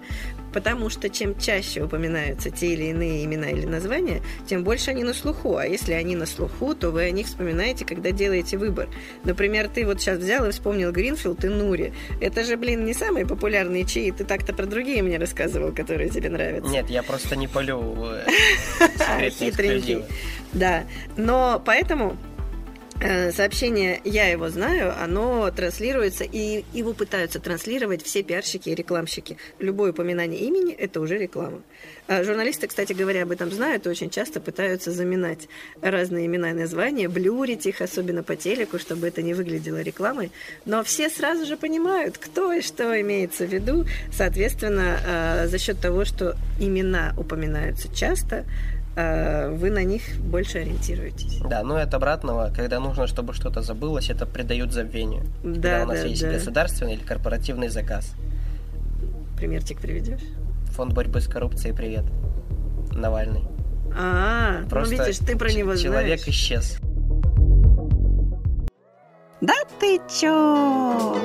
Потому 0.56 0.90
что 0.90 1.10
чем 1.10 1.38
чаще 1.38 1.84
упоминаются 1.84 2.50
те 2.50 2.68
или 2.68 2.86
иные 2.86 3.26
имена 3.26 3.50
или 3.50 3.66
названия, 3.66 4.22
тем 4.48 4.64
больше 4.64 4.92
они 4.92 5.04
на 5.04 5.14
слуху. 5.14 5.58
А 5.58 5.66
если 5.66 5.92
они 5.92 6.16
на 6.16 6.26
слуху, 6.26 6.74
то 6.74 6.92
вы 6.92 7.04
о 7.04 7.12
них 7.12 7.28
вспоминаете, 7.28 7.84
когда 7.84 8.12
делаете 8.12 8.58
выбор. 8.58 8.88
Например, 9.26 9.68
ты 9.68 9.86
вот 9.86 10.00
сейчас 10.00 10.18
взял 10.18 10.46
и 10.48 10.52
вспомнил 10.52 10.94
Гринфилд 10.94 11.44
и 11.44 11.50
Нури. 11.50 11.92
Это 12.22 12.46
же, 12.46 12.56
блин, 12.56 12.86
не 12.86 12.94
самые 12.94 13.28
популярные 13.28 13.84
чаи. 13.84 14.12
Ты 14.12 14.24
так-то 14.24 14.54
про 14.54 14.66
другие 14.66 15.04
мне 15.04 15.18
рассказывал, 15.18 15.74
которые 15.74 16.10
тебе 16.10 16.30
нравятся. 16.30 16.72
Нет, 16.72 16.90
я 16.90 17.04
просто 17.04 17.36
не 17.36 17.50
полю 17.50 17.82
секретные 18.96 19.32
хитренький. 19.32 20.06
Да. 20.54 20.86
Но 21.18 21.62
поэтому 21.66 22.14
э, 22.14 22.35
сообщение 23.00 24.02
«я 24.04 24.28
его 24.28 24.50
знаю», 24.50 24.94
оно 24.98 25.52
транслируется, 25.52 26.24
и 26.24 26.64
его 26.74 26.94
пытаются 26.94 27.40
транслировать 27.40 28.04
все 28.04 28.24
пиарщики 28.24 28.70
и 28.70 28.76
рекламщики. 28.76 29.38
Любое 29.60 29.92
упоминание 29.92 30.40
имени– 30.40 30.74
это 30.74 31.02
уже 31.02 31.18
реклама. 31.18 31.62
А 32.08 32.24
журналисты, 32.24 32.68
кстати 32.68 32.94
говоря, 32.94 33.24
об 33.24 33.32
этом 33.32 33.52
знают 33.52 33.86
и 33.86 33.90
очень 33.90 34.10
часто 34.10 34.40
пытаются 34.40 34.92
заминать 34.92 35.48
разные 35.82 36.28
имена 36.28 36.52
и 36.52 36.54
названия, 36.54 37.10
блюрить 37.10 37.66
их, 37.66 37.82
особенно 37.82 38.24
по 38.24 38.36
телеку, 38.36 38.78
чтобы 38.78 39.08
это 39.08 39.22
не 39.22 39.34
выглядело 39.34 39.82
рекламой. 39.82 40.32
Но 40.66 40.84
все 40.84 41.10
сразу 41.10 41.46
же 41.46 41.58
понимают, 41.58 42.18
кто 42.18 42.54
и 42.54 42.62
что 42.62 43.00
имеется 43.02 43.46
в 43.46 43.52
виду. 43.52 43.86
Соответственно, 44.12 45.00
э, 45.06 45.48
за 45.48 45.58
счет 45.58 45.80
того, 45.82 46.06
что 46.06 46.36
имена 46.60 47.14
упоминаются 47.18 47.94
часто, 47.94 48.46
Э, 48.46 48.75
вы 48.96 49.70
на 49.72 49.84
них 49.84 50.02
больше 50.20 50.60
ориентируетесь. 50.60 51.40
Да, 51.48 51.64
ну 51.64 51.78
и 51.78 51.82
от 51.82 51.94
обратного, 51.94 52.52
когда 52.56 52.80
нужно, 52.80 53.08
чтобы 53.08 53.34
что-то 53.34 53.62
забылось, 53.62 54.10
это 54.10 54.26
придают 54.26 54.72
забвению. 54.72 55.24
Да, 55.44 55.80
когда 55.80 55.84
у 55.84 55.88
нас 55.88 56.02
да, 56.02 56.08
есть 56.08 56.22
да. 56.22 56.32
государственный 56.32 56.94
или 56.94 57.04
корпоративный 57.04 57.68
заказ. 57.68 58.14
Примерчик 59.38 59.80
приведешь? 59.82 60.22
Фонд 60.72 60.94
борьбы 60.94 61.20
с 61.20 61.28
коррупцией, 61.28 61.74
привет. 61.74 62.06
Навальный. 62.92 63.44
А, 63.98 64.60
ну 64.64 64.70
Просто 64.70 64.96
ну 64.96 65.04
видишь, 65.04 65.20
ты 65.20 65.38
про 65.38 65.52
него 65.52 65.76
человек 65.76 66.22
знаешь. 66.22 66.28
исчез. 66.28 66.78
Да 69.42 69.54
ты 69.80 70.00
чё? 70.10 71.16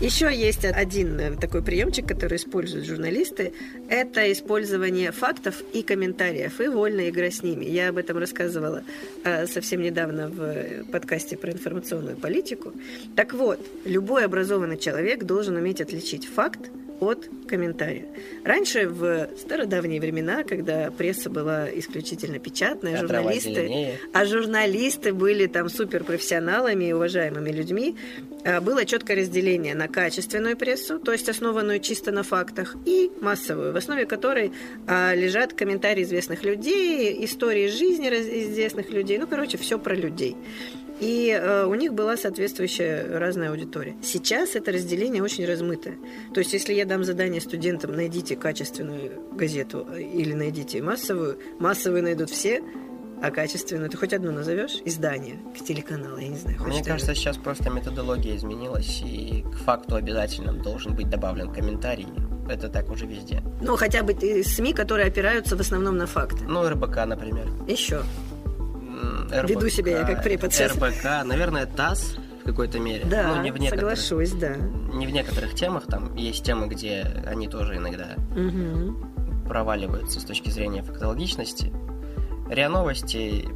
Еще 0.00 0.34
есть 0.34 0.64
один 0.64 1.20
э, 1.20 1.36
такой 1.36 1.62
приемчик, 1.62 2.08
который 2.08 2.36
используют 2.36 2.86
журналисты. 2.86 3.52
Это 3.90 4.32
использование 4.32 5.12
фактов 5.12 5.62
и 5.74 5.82
комментариев, 5.82 6.58
и 6.58 6.68
вольная 6.68 7.10
игра 7.10 7.30
с 7.30 7.42
ними. 7.42 7.66
Я 7.66 7.90
об 7.90 7.98
этом 7.98 8.16
рассказывала 8.16 8.82
э, 9.24 9.46
совсем 9.46 9.82
недавно 9.82 10.28
в 10.28 10.84
подкасте 10.90 11.36
про 11.36 11.52
информационную 11.52 12.16
политику. 12.16 12.72
Так 13.14 13.34
вот, 13.34 13.60
любой 13.84 14.24
образованный 14.24 14.78
человек 14.78 15.24
должен 15.24 15.56
уметь 15.56 15.82
отличить 15.82 16.26
факт 16.26 16.70
от 17.00 17.28
комментария. 17.48 18.06
Раньше, 18.44 18.88
в 18.88 19.30
стародавние 19.38 20.00
времена, 20.00 20.44
когда 20.44 20.90
пресса 20.90 21.30
была 21.30 21.68
исключительно 21.70 22.38
печатная, 22.38 22.94
а 22.94 23.00
журналисты, 23.00 23.98
а 24.12 24.24
журналисты 24.24 25.12
были 25.12 25.46
там 25.46 25.68
суперпрофессионалами 25.68 26.84
и 26.84 26.92
уважаемыми 26.92 27.50
людьми, 27.50 27.96
а, 28.44 28.60
было 28.60 28.84
четкое 28.84 29.18
разделение 29.18 29.74
на 29.74 29.88
качественную 29.88 30.56
прессу, 30.56 30.98
то 30.98 31.12
есть 31.12 31.28
основанную 31.28 31.80
чисто 31.80 32.12
на 32.12 32.22
фактах, 32.22 32.76
и 32.86 33.10
массовую, 33.20 33.72
в 33.72 33.76
основе 33.76 34.06
которой 34.06 34.52
а, 34.86 35.14
лежат 35.14 35.52
комментарии 35.52 36.02
известных 36.02 36.42
людей, 36.44 37.24
истории 37.24 37.68
жизни 37.68 38.08
известных 38.08 38.90
людей, 38.90 39.18
ну, 39.18 39.26
короче, 39.26 39.58
все 39.58 39.78
про 39.78 39.94
людей. 39.94 40.36
И 41.00 41.30
э, 41.30 41.64
у 41.64 41.74
них 41.74 41.94
была 41.94 42.16
соответствующая 42.16 43.18
разная 43.18 43.50
аудитория. 43.50 43.96
Сейчас 44.02 44.54
это 44.54 44.70
разделение 44.70 45.22
очень 45.22 45.46
размытое. 45.46 45.96
То 46.34 46.40
есть, 46.40 46.52
если 46.52 46.74
я 46.74 46.84
дам 46.84 47.04
задание 47.04 47.40
студентам, 47.40 47.92
найдите 47.92 48.36
качественную 48.36 49.12
газету 49.32 49.86
э, 49.90 50.02
или 50.02 50.34
найдите 50.34 50.82
массовую, 50.82 51.38
массовые 51.58 52.02
найдут 52.02 52.28
все, 52.28 52.62
а 53.22 53.30
качественную 53.30 53.90
ты 53.90 53.96
хоть 53.96 54.12
одну 54.12 54.30
назовешь? 54.30 54.80
Издание, 54.84 55.38
к 55.58 55.64
телеканалу, 55.64 56.18
я 56.18 56.28
не 56.28 56.36
знаю. 56.36 56.58
Мне 56.62 56.84
кажется, 56.84 57.14
сейчас 57.14 57.36
просто 57.36 57.70
методология 57.70 58.36
изменилась, 58.36 59.02
и 59.04 59.42
к 59.42 59.56
факту 59.64 59.96
обязательно 59.96 60.52
должен 60.52 60.94
быть 60.94 61.08
добавлен 61.08 61.52
комментарий. 61.52 62.08
Это 62.48 62.68
так 62.68 62.90
уже 62.90 63.06
везде. 63.06 63.42
Ну, 63.60 63.76
хотя 63.76 64.02
бы 64.02 64.14
СМИ, 64.42 64.72
которые 64.72 65.06
опираются 65.06 65.56
в 65.56 65.60
основном 65.60 65.96
на 65.96 66.06
факты. 66.06 66.44
Ну, 66.48 66.68
РБК, 66.68 67.06
например. 67.06 67.46
Еще. 67.68 68.02
РБК, 69.32 69.50
Веду 69.50 69.68
себя 69.68 70.00
я 70.00 70.04
как 70.04 70.22
препод 70.22 70.52
сейчас. 70.52 70.72
РБК, 70.76 71.24
наверное, 71.24 71.66
ТАСС 71.66 72.16
в 72.42 72.44
какой-то 72.44 72.78
мере. 72.78 73.04
Да, 73.04 73.34
ну, 73.34 73.42
не 73.42 73.50
в 73.50 73.68
соглашусь, 73.68 74.32
да. 74.32 74.56
Не 74.56 75.06
в 75.06 75.10
некоторых 75.10 75.54
темах, 75.54 75.86
там 75.86 76.14
есть 76.14 76.44
темы, 76.44 76.68
где 76.68 77.02
они 77.26 77.48
тоже 77.48 77.76
иногда 77.76 78.16
угу. 78.30 78.96
проваливаются 79.48 80.20
с 80.20 80.24
точки 80.24 80.50
зрения 80.50 80.82
фактологичности. 80.82 81.72
РИА 82.48 82.68
Новости 82.68 83.48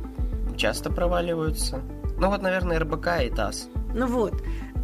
часто 0.56 0.90
проваливаются. 0.90 1.80
Ну 2.18 2.30
вот, 2.30 2.42
наверное, 2.42 2.78
РБК 2.78 3.08
и 3.24 3.30
ТАСС. 3.30 3.68
Ну 3.94 4.06
вот. 4.06 4.34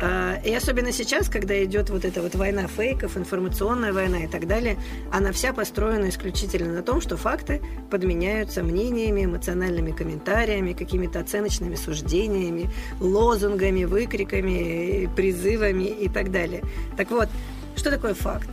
А, 0.03 0.41
и 0.43 0.55
особенно 0.55 0.93
сейчас, 0.93 1.29
когда 1.29 1.63
идет 1.63 1.91
вот 1.91 2.05
эта 2.05 2.23
вот 2.23 2.35
война 2.35 2.67
фейков, 2.67 3.17
информационная 3.17 3.93
война 3.93 4.25
и 4.25 4.27
так 4.27 4.47
далее, 4.47 4.79
она 5.13 5.31
вся 5.33 5.53
построена 5.53 6.09
исключительно 6.09 6.73
на 6.73 6.83
том, 6.83 7.01
что 7.01 7.17
факты 7.17 7.61
подменяются 7.91 8.63
мнениями, 8.63 9.27
эмоциональными 9.27 9.93
комментариями, 9.93 10.73
какими-то 10.73 11.21
оценочными 11.21 11.75
суждениями, 11.75 12.71
лозунгами, 12.99 13.85
выкриками, 13.85 15.09
призывами 15.15 15.85
и 15.85 16.09
так 16.09 16.31
далее. 16.31 16.63
Так 16.97 17.11
вот, 17.11 17.29
что 17.77 17.91
такое 17.91 18.15
факт? 18.15 18.49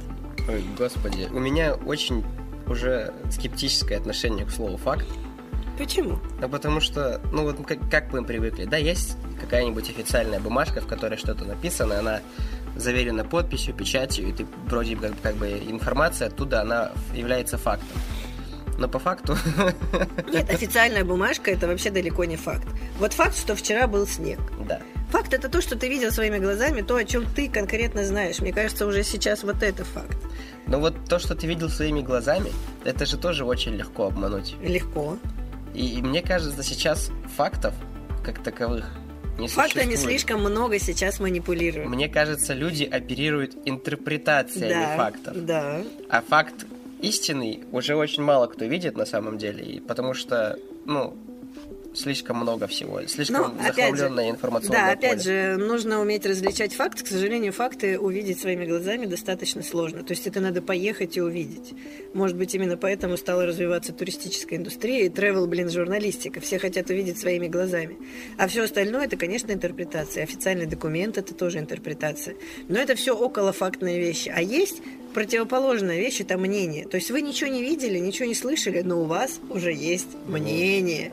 Ой, 0.49 0.63
господи, 0.77 1.29
у 1.31 1.39
меня 1.39 1.75
очень 1.75 2.25
уже 2.67 3.13
скептическое 3.31 3.97
отношение 3.97 4.45
к 4.45 4.51
слову 4.51 4.75
факт. 4.77 5.05
Почему? 5.77 6.19
Ну, 6.41 6.49
потому 6.49 6.79
что, 6.79 7.21
ну, 7.31 7.43
вот 7.43 7.65
как, 7.65 7.77
как 7.89 8.11
мы 8.11 8.23
привыкли, 8.23 8.65
да, 8.65 8.77
есть 8.77 9.15
какая-нибудь 9.39 9.89
официальная 9.89 10.39
бумажка, 10.39 10.81
в 10.81 10.87
которой 10.87 11.17
что-то 11.17 11.45
написано, 11.45 11.99
она 11.99 12.21
заверена 12.75 13.23
подписью, 13.23 13.73
печатью, 13.73 14.29
и 14.29 14.31
ты 14.31 14.47
вроде 14.65 14.95
как, 14.95 15.19
как 15.21 15.35
бы 15.35 15.49
информация 15.49 16.29
оттуда, 16.29 16.61
она 16.61 16.91
является 17.13 17.57
фактом. 17.57 17.97
Но 18.77 18.87
по 18.87 18.99
факту... 18.99 19.35
Нет, 20.31 20.49
официальная 20.49 21.03
бумажка 21.03 21.51
это 21.51 21.67
вообще 21.67 21.89
далеко 21.89 22.25
не 22.25 22.37
факт. 22.37 22.67
Вот 22.99 23.13
факт, 23.13 23.35
что 23.35 23.55
вчера 23.55 23.87
был 23.87 24.05
снег. 24.05 24.39
Да. 24.67 24.81
Факт 25.09 25.33
это 25.33 25.49
то, 25.49 25.61
что 25.61 25.75
ты 25.75 25.89
видел 25.89 26.11
своими 26.11 26.37
глазами, 26.37 26.81
то, 26.81 26.95
о 26.95 27.03
чем 27.03 27.25
ты 27.25 27.49
конкретно 27.49 28.05
знаешь. 28.05 28.39
Мне 28.39 28.53
кажется, 28.53 28.85
уже 28.85 29.03
сейчас 29.03 29.43
вот 29.43 29.63
это 29.63 29.83
факт. 29.83 30.17
Но 30.67 30.79
вот 30.79 30.95
то, 31.07 31.17
что 31.17 31.33
ты 31.33 31.47
видел 31.47 31.69
своими 31.69 32.01
глазами, 32.01 32.51
это 32.83 33.05
же 33.05 33.17
тоже 33.17 33.45
очень 33.45 33.73
легко 33.73 34.07
обмануть. 34.07 34.55
Легко. 34.61 35.17
И, 35.77 35.99
и 35.99 36.01
мне 36.01 36.23
кажется, 36.23 36.63
сейчас 36.63 37.11
фактов 37.35 37.73
как 38.23 38.43
таковых 38.43 38.89
не 39.37 39.47
Фактами 39.47 39.91
существует. 39.91 40.19
слишком 40.19 40.41
много 40.41 40.79
сейчас 40.79 41.19
манипулируют. 41.19 41.87
Мне 41.87 42.09
кажется, 42.09 42.55
люди 42.55 42.83
оперируют 42.83 43.55
интерпретациями 43.65 44.73
да, 44.73 44.97
фактов. 44.97 45.45
Да. 45.45 45.83
А 46.09 46.21
факт 46.21 46.65
истинный 46.99 47.63
уже 47.71 47.95
очень 47.95 48.23
мало 48.23 48.47
кто 48.47 48.65
видит 48.65 48.97
на 48.97 49.05
самом 49.05 49.37
деле, 49.37 49.79
потому 49.81 50.15
что, 50.15 50.57
ну, 50.85 51.15
слишком 51.97 52.37
много 52.37 52.67
всего, 52.67 53.05
слишком 53.07 53.55
Ну, 53.57 53.67
опять 53.67 53.91
же, 53.91 53.97
захламленное 53.97 54.29
информационное 54.31 54.85
Да, 54.85 54.91
опять 54.91 55.23
поле. 55.23 55.55
же, 55.55 55.57
нужно 55.57 55.99
уметь 55.99 56.25
различать 56.25 56.73
факт. 56.73 57.01
К 57.01 57.07
сожалению, 57.07 57.51
факты 57.51 57.99
увидеть 57.99 58.39
своими 58.39 58.65
глазами 58.65 59.05
достаточно 59.05 59.63
сложно. 59.63 60.03
То 60.03 60.11
есть 60.11 60.27
это 60.27 60.39
надо 60.39 60.61
поехать 60.61 61.17
и 61.17 61.21
увидеть. 61.21 61.73
Может 62.13 62.37
быть, 62.37 62.53
именно 62.55 62.77
поэтому 62.77 63.17
стала 63.17 63.45
развиваться 63.45 63.93
туристическая 63.93 64.59
индустрия 64.59 65.05
и 65.05 65.09
travel, 65.09 65.47
блин, 65.47 65.69
журналистика. 65.69 66.39
Все 66.39 66.59
хотят 66.59 66.89
увидеть 66.89 67.19
своими 67.19 67.47
глазами. 67.47 67.97
А 68.37 68.47
все 68.47 68.63
остальное 68.63 69.05
это, 69.05 69.17
конечно, 69.17 69.51
интерпретация. 69.51 70.23
Официальный 70.23 70.65
документ 70.67 71.17
это 71.17 71.33
тоже 71.33 71.59
интерпретация. 71.59 72.35
Но 72.67 72.79
это 72.79 72.95
все 72.95 73.17
околофактные 73.17 73.99
вещи. 73.99 74.31
А 74.33 74.41
есть 74.41 74.81
противоположная 75.13 75.97
вещь 75.97 76.21
это 76.21 76.37
мнение. 76.37 76.87
То 76.87 76.97
есть 76.97 77.09
вы 77.09 77.21
ничего 77.21 77.49
не 77.49 77.63
видели, 77.63 77.97
ничего 77.97 78.27
не 78.27 78.35
слышали, 78.35 78.81
но 78.81 79.01
у 79.01 79.05
вас 79.05 79.39
уже 79.49 79.73
есть 79.73 80.09
мнение. 80.27 81.11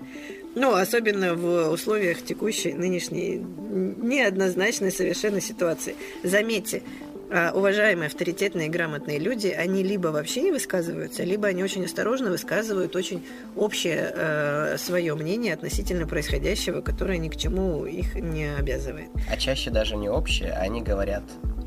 Ну, 0.55 0.75
особенно 0.75 1.35
в 1.35 1.71
условиях 1.71 2.23
текущей, 2.23 2.73
нынешней, 2.73 3.39
неоднозначной 3.39 4.93
совершенно 4.93 5.41
ситуации. 5.41 5.97
Заметьте, 6.23 6.83
а, 7.31 7.51
уважаемые, 7.53 8.07
авторитетные, 8.07 8.69
грамотные 8.69 9.19
люди, 9.19 9.49
они 9.49 9.83
либо 9.83 10.09
вообще 10.09 10.43
не 10.43 10.53
высказываются, 10.53 11.25
либо 11.25 11.49
они 11.49 11.65
очень 11.65 11.85
осторожно 11.85 12.31
высказывают 12.31 12.95
очень 12.95 13.27
общее 13.57 14.13
э, 14.15 14.77
свое 14.79 15.15
мнение 15.15 15.55
относительно 15.55 16.07
происходящего, 16.07 16.81
которое 16.81 17.19
ни 17.19 17.29
к 17.29 17.37
чему 17.37 17.87
их 17.87 18.15
не 18.15 18.55
обязывает. 18.55 19.09
А 19.29 19.37
чаще 19.37 19.71
даже 19.71 19.97
не 19.97 20.09
общее, 20.09 20.53
а 20.53 20.61
они 20.61 20.83
говорят, 20.83 21.25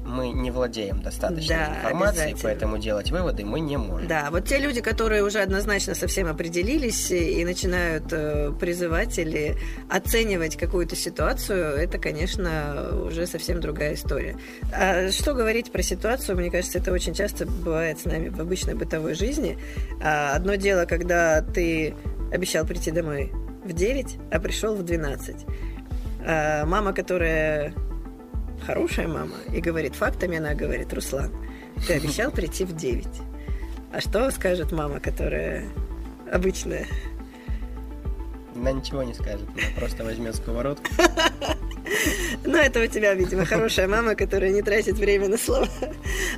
мы 0.08 0.30
не 0.30 0.52
владеем 0.52 1.02
достаточной 1.02 1.56
Да, 1.56 1.76
информацией, 1.78 2.36
поэтому 2.42 2.78
делать 2.78 3.12
выводы 3.12 3.46
мы 3.46 3.60
не 3.60 3.78
можем. 3.78 4.08
Да, 4.08 4.30
вот 4.32 4.46
те 4.46 4.58
люди, 4.58 4.82
которые 4.82 5.24
уже 5.24 5.40
однозначно 5.40 5.96
совсем 5.96 6.28
определились 6.28 7.12
и 7.12 7.44
начинают 7.44 8.06
э, 8.12 8.52
призывать 8.60 9.20
или 9.20 9.58
оценивать 9.90 10.56
какую-то 10.56 10.96
ситуацию, 10.96 11.76
это, 11.76 11.98
конечно, 11.98 12.90
уже 13.06 13.28
совсем 13.28 13.60
другая 13.60 13.94
история. 13.96 14.38
А 14.74 15.12
что 15.12 15.34
говорить 15.34 15.72
про 15.72 15.82
ситуацию, 15.82 16.38
мне 16.38 16.50
кажется, 16.50 16.80
это 16.80 16.92
очень 16.92 17.14
часто 17.14 17.46
бывает 17.46 18.00
с 18.00 18.06
нами 18.06 18.30
в 18.30 18.40
обычной 18.40 18.76
бытовой 18.76 19.14
жизни. 19.14 19.58
А 20.02 20.36
одно 20.36 20.56
дело, 20.56 20.86
когда 20.86 21.42
ты 21.42 21.96
обещал 22.32 22.66
прийти 22.66 22.92
домой 22.92 23.32
в 23.64 23.74
9, 23.74 24.18
а 24.32 24.40
пришел 24.40 24.76
в 24.76 24.84
12. 24.84 25.36
А 26.26 26.66
мама, 26.66 26.94
которая 26.94 27.74
хорошая 28.66 29.08
мама 29.08 29.36
и 29.54 29.62
говорит 29.62 29.96
фактами, 29.96 30.38
она 30.38 30.54
говорит, 30.54 30.94
Руслан, 30.94 31.32
ты 31.88 31.94
обещал 31.94 32.32
прийти 32.32 32.66
в 32.66 32.76
9. 32.76 33.08
А 33.94 34.02
что 34.02 34.30
скажет 34.32 34.72
мама, 34.72 35.00
которая 35.00 35.66
обычная? 36.32 36.86
Она 38.58 38.72
ничего 38.72 39.04
не 39.04 39.14
скажет, 39.14 39.48
она 39.54 39.64
просто 39.76 40.04
возьмет 40.04 40.36
сковородку. 40.36 40.88
Ну, 42.44 42.58
это 42.58 42.84
у 42.84 42.88
тебя, 42.88 43.14
видимо, 43.14 43.46
хорошая 43.46 43.88
мама, 43.88 44.16
которая 44.16 44.52
не 44.52 44.62
тратит 44.62 44.96
время 44.98 45.28
на 45.28 45.38
слова. 45.38 45.68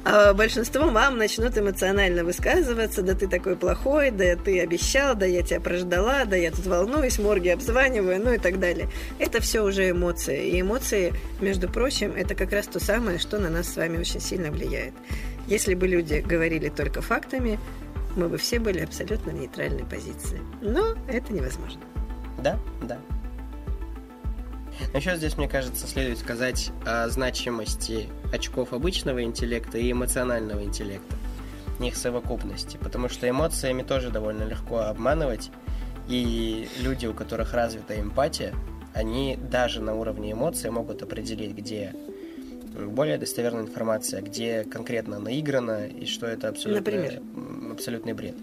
А 0.03 0.33
большинство 0.33 0.89
мам 0.89 1.17
начнут 1.17 1.57
эмоционально 1.57 2.23
высказываться, 2.23 3.01
да 3.01 3.13
ты 3.13 3.27
такой 3.27 3.55
плохой, 3.55 4.11
да 4.11 4.35
ты 4.35 4.59
обещал, 4.59 5.15
да 5.15 5.25
я 5.25 5.43
тебя 5.43 5.59
прождала, 5.59 6.25
да 6.25 6.35
я 6.35 6.51
тут 6.51 6.65
волнуюсь, 6.65 7.19
морги 7.19 7.49
обзваниваю, 7.49 8.21
ну 8.23 8.33
и 8.33 8.37
так 8.37 8.59
далее. 8.59 8.89
Это 9.19 9.41
все 9.41 9.61
уже 9.61 9.89
эмоции. 9.89 10.49
И 10.49 10.61
эмоции, 10.61 11.13
между 11.41 11.69
прочим, 11.69 12.13
это 12.15 12.35
как 12.35 12.51
раз 12.53 12.67
то 12.67 12.79
самое, 12.79 13.19
что 13.19 13.37
на 13.39 13.49
нас 13.49 13.69
с 13.69 13.75
вами 13.75 13.97
очень 13.97 14.21
сильно 14.21 14.51
влияет. 14.51 14.93
Если 15.47 15.73
бы 15.73 15.87
люди 15.87 16.23
говорили 16.25 16.69
только 16.69 17.01
фактами, 17.01 17.59
мы 18.15 18.29
бы 18.29 18.37
все 18.37 18.59
были 18.59 18.79
абсолютно 18.79 19.31
в 19.31 19.35
нейтральной 19.35 19.85
позиции. 19.85 20.39
Но 20.61 20.95
это 21.07 21.33
невозможно. 21.33 21.81
Да, 22.41 22.59
да. 22.81 22.97
Еще 24.93 25.15
здесь, 25.17 25.37
мне 25.37 25.47
кажется, 25.47 25.87
следует 25.87 26.17
сказать 26.19 26.71
о 26.85 27.09
значимости 27.09 28.07
очков 28.33 28.73
обычного 28.73 29.23
интеллекта 29.23 29.77
и 29.77 29.91
эмоционального 29.91 30.63
интеллекта, 30.63 31.15
их 31.79 31.95
совокупности, 31.95 32.77
потому 32.81 33.09
что 33.09 33.29
эмоциями 33.29 33.83
тоже 33.83 34.09
довольно 34.09 34.43
легко 34.43 34.79
обманывать, 34.79 35.51
и 36.07 36.67
люди, 36.79 37.05
у 37.05 37.13
которых 37.13 37.53
развита 37.53 37.99
эмпатия, 37.99 38.53
они 38.93 39.37
даже 39.51 39.81
на 39.81 39.93
уровне 39.93 40.31
эмоций 40.31 40.71
могут 40.71 41.03
определить, 41.03 41.55
где 41.55 41.93
более 42.87 43.17
достоверная 43.17 43.63
информация, 43.63 44.21
где 44.21 44.63
конкретно 44.63 45.19
наиграно 45.19 45.87
и 45.87 46.05
что 46.05 46.25
это 46.25 46.49
абсолютно, 46.49 46.79
Например? 46.79 47.21
абсолютный 47.71 48.13
бред. 48.13 48.35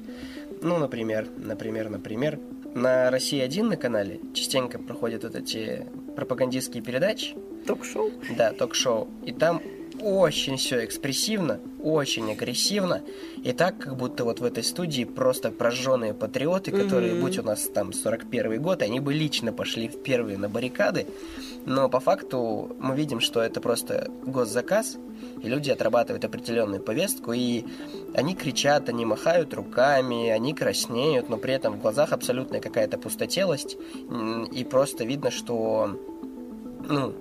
Ну, 0.62 0.78
например, 0.78 1.26
например, 1.36 1.88
например, 1.90 2.38
на 2.76 3.10
России 3.10 3.40
1 3.40 3.68
на 3.68 3.76
канале 3.76 4.20
частенько 4.34 4.78
проходят 4.78 5.24
вот 5.24 5.34
эти 5.34 5.86
пропагандистские 6.14 6.82
передачи, 6.82 7.34
Ток-шоу. 7.66 8.12
да, 8.36 8.52
ток-шоу, 8.52 9.08
и 9.24 9.32
там 9.32 9.60
очень 10.00 10.56
все 10.56 10.84
экспрессивно, 10.84 11.60
очень 11.82 12.30
агрессивно, 12.30 13.02
и 13.42 13.52
так, 13.52 13.78
как 13.78 13.96
будто 13.96 14.24
вот 14.24 14.40
в 14.40 14.44
этой 14.44 14.64
студии 14.64 15.04
просто 15.04 15.50
прожженные 15.50 16.14
патриоты, 16.14 16.70
которые, 16.72 17.12
Мгм. 17.12 17.20
будь 17.20 17.38
у 17.38 17.42
нас 17.42 17.62
там 17.72 17.92
41 17.92 18.60
год, 18.60 18.82
они 18.82 19.00
бы 19.00 19.12
лично 19.14 19.52
пошли 19.52 19.88
в 19.88 20.02
первые 20.02 20.38
на 20.38 20.48
баррикады, 20.48 21.06
но 21.64 21.88
по 21.88 22.00
факту 22.00 22.76
мы 22.80 22.94
видим, 22.96 23.20
что 23.20 23.40
это 23.40 23.60
просто 23.60 24.10
госзаказ, 24.24 24.96
и 25.42 25.48
люди 25.48 25.70
отрабатывают 25.70 26.24
определенную 26.24 26.82
повестку, 26.82 27.32
и 27.32 27.64
они 28.14 28.34
кричат, 28.34 28.88
они 28.88 29.04
махают 29.04 29.54
руками, 29.54 30.28
они 30.28 30.54
краснеют, 30.54 31.28
но 31.28 31.36
при 31.38 31.54
этом 31.54 31.74
в 31.74 31.80
глазах 31.80 32.12
абсолютная 32.12 32.60
какая-то 32.60 32.98
пустотелость, 32.98 33.76
и 34.52 34.64
просто 34.64 35.04
видно, 35.04 35.30
что, 35.30 35.98
ну, 36.88 37.14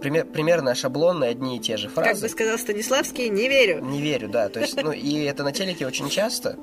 пример- 0.00 0.24
примерно 0.24 0.74
шаблонные 0.74 1.30
одни 1.30 1.56
и 1.56 1.60
те 1.60 1.76
же 1.76 1.88
Как 1.88 2.04
фразы. 2.04 2.22
бы 2.22 2.28
сказал 2.28 2.58
Станиславский, 2.58 3.28
не 3.28 3.48
верю. 3.48 3.84
Не 3.84 4.00
верю, 4.00 4.28
да. 4.28 4.48
То 4.48 4.60
есть, 4.60 4.82
ну, 4.82 4.92
и 4.92 5.22
это 5.24 5.44
на 5.44 5.52
телеке 5.52 5.86
очень 5.86 6.08
часто. 6.08 6.56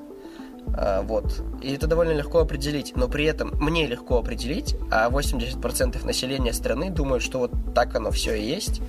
а, 0.76 1.02
вот. 1.02 1.42
И 1.62 1.72
это 1.74 1.86
довольно 1.86 2.12
легко 2.12 2.40
определить. 2.40 2.92
Но 2.94 3.08
при 3.08 3.24
этом 3.24 3.52
мне 3.58 3.86
легко 3.86 4.18
определить, 4.18 4.76
а 4.90 5.08
80% 5.08 6.04
населения 6.04 6.52
страны 6.52 6.90
думают, 6.90 7.22
что 7.22 7.38
вот 7.38 7.50
так 7.74 7.94
оно 7.96 8.10
все 8.10 8.34
и 8.34 8.42
есть. 8.42 8.80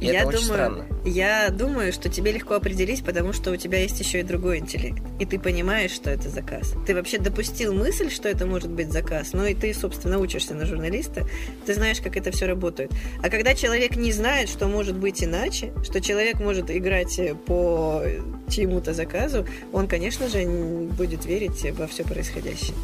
И 0.00 0.06
я 0.06 0.20
это 0.20 0.28
очень 0.28 0.40
думаю, 0.40 0.54
странно. 0.54 0.86
Я 1.04 1.50
думаю, 1.50 1.92
что 1.92 2.08
тебе 2.08 2.32
легко 2.32 2.54
определить, 2.54 3.04
потому 3.04 3.32
что 3.32 3.50
у 3.50 3.56
тебя 3.56 3.80
есть 3.80 4.00
еще 4.00 4.20
и 4.20 4.22
другой 4.22 4.58
интеллект. 4.58 5.02
И 5.18 5.26
ты 5.26 5.38
понимаешь, 5.38 5.90
что 5.90 6.10
это 6.10 6.30
заказ. 6.30 6.74
Ты 6.86 6.94
вообще 6.94 7.18
допустил 7.18 7.74
мысль, 7.74 8.10
что 8.10 8.28
это 8.28 8.46
может 8.46 8.70
быть 8.70 8.90
заказ. 8.90 9.34
Ну 9.34 9.44
и 9.44 9.54
ты, 9.54 9.74
собственно, 9.74 10.18
учишься 10.18 10.54
на 10.54 10.64
журналиста. 10.64 11.26
Ты 11.66 11.74
знаешь, 11.74 12.00
как 12.00 12.16
это 12.16 12.30
все 12.30 12.46
работает. 12.46 12.90
А 13.22 13.28
когда 13.28 13.54
человек 13.54 13.96
не 13.96 14.12
знает, 14.12 14.48
что 14.48 14.68
может 14.68 14.96
быть 14.96 15.22
иначе, 15.22 15.72
что 15.84 16.00
человек 16.00 16.40
может 16.40 16.70
играть 16.70 17.20
по 17.46 18.02
чьему-то 18.48 18.94
заказу, 18.94 19.46
он, 19.72 19.86
конечно 19.86 20.28
же, 20.28 20.44
будет 20.46 21.26
верить 21.26 21.70
во 21.72 21.86
все 21.86 22.04
происходящее. 22.04 22.74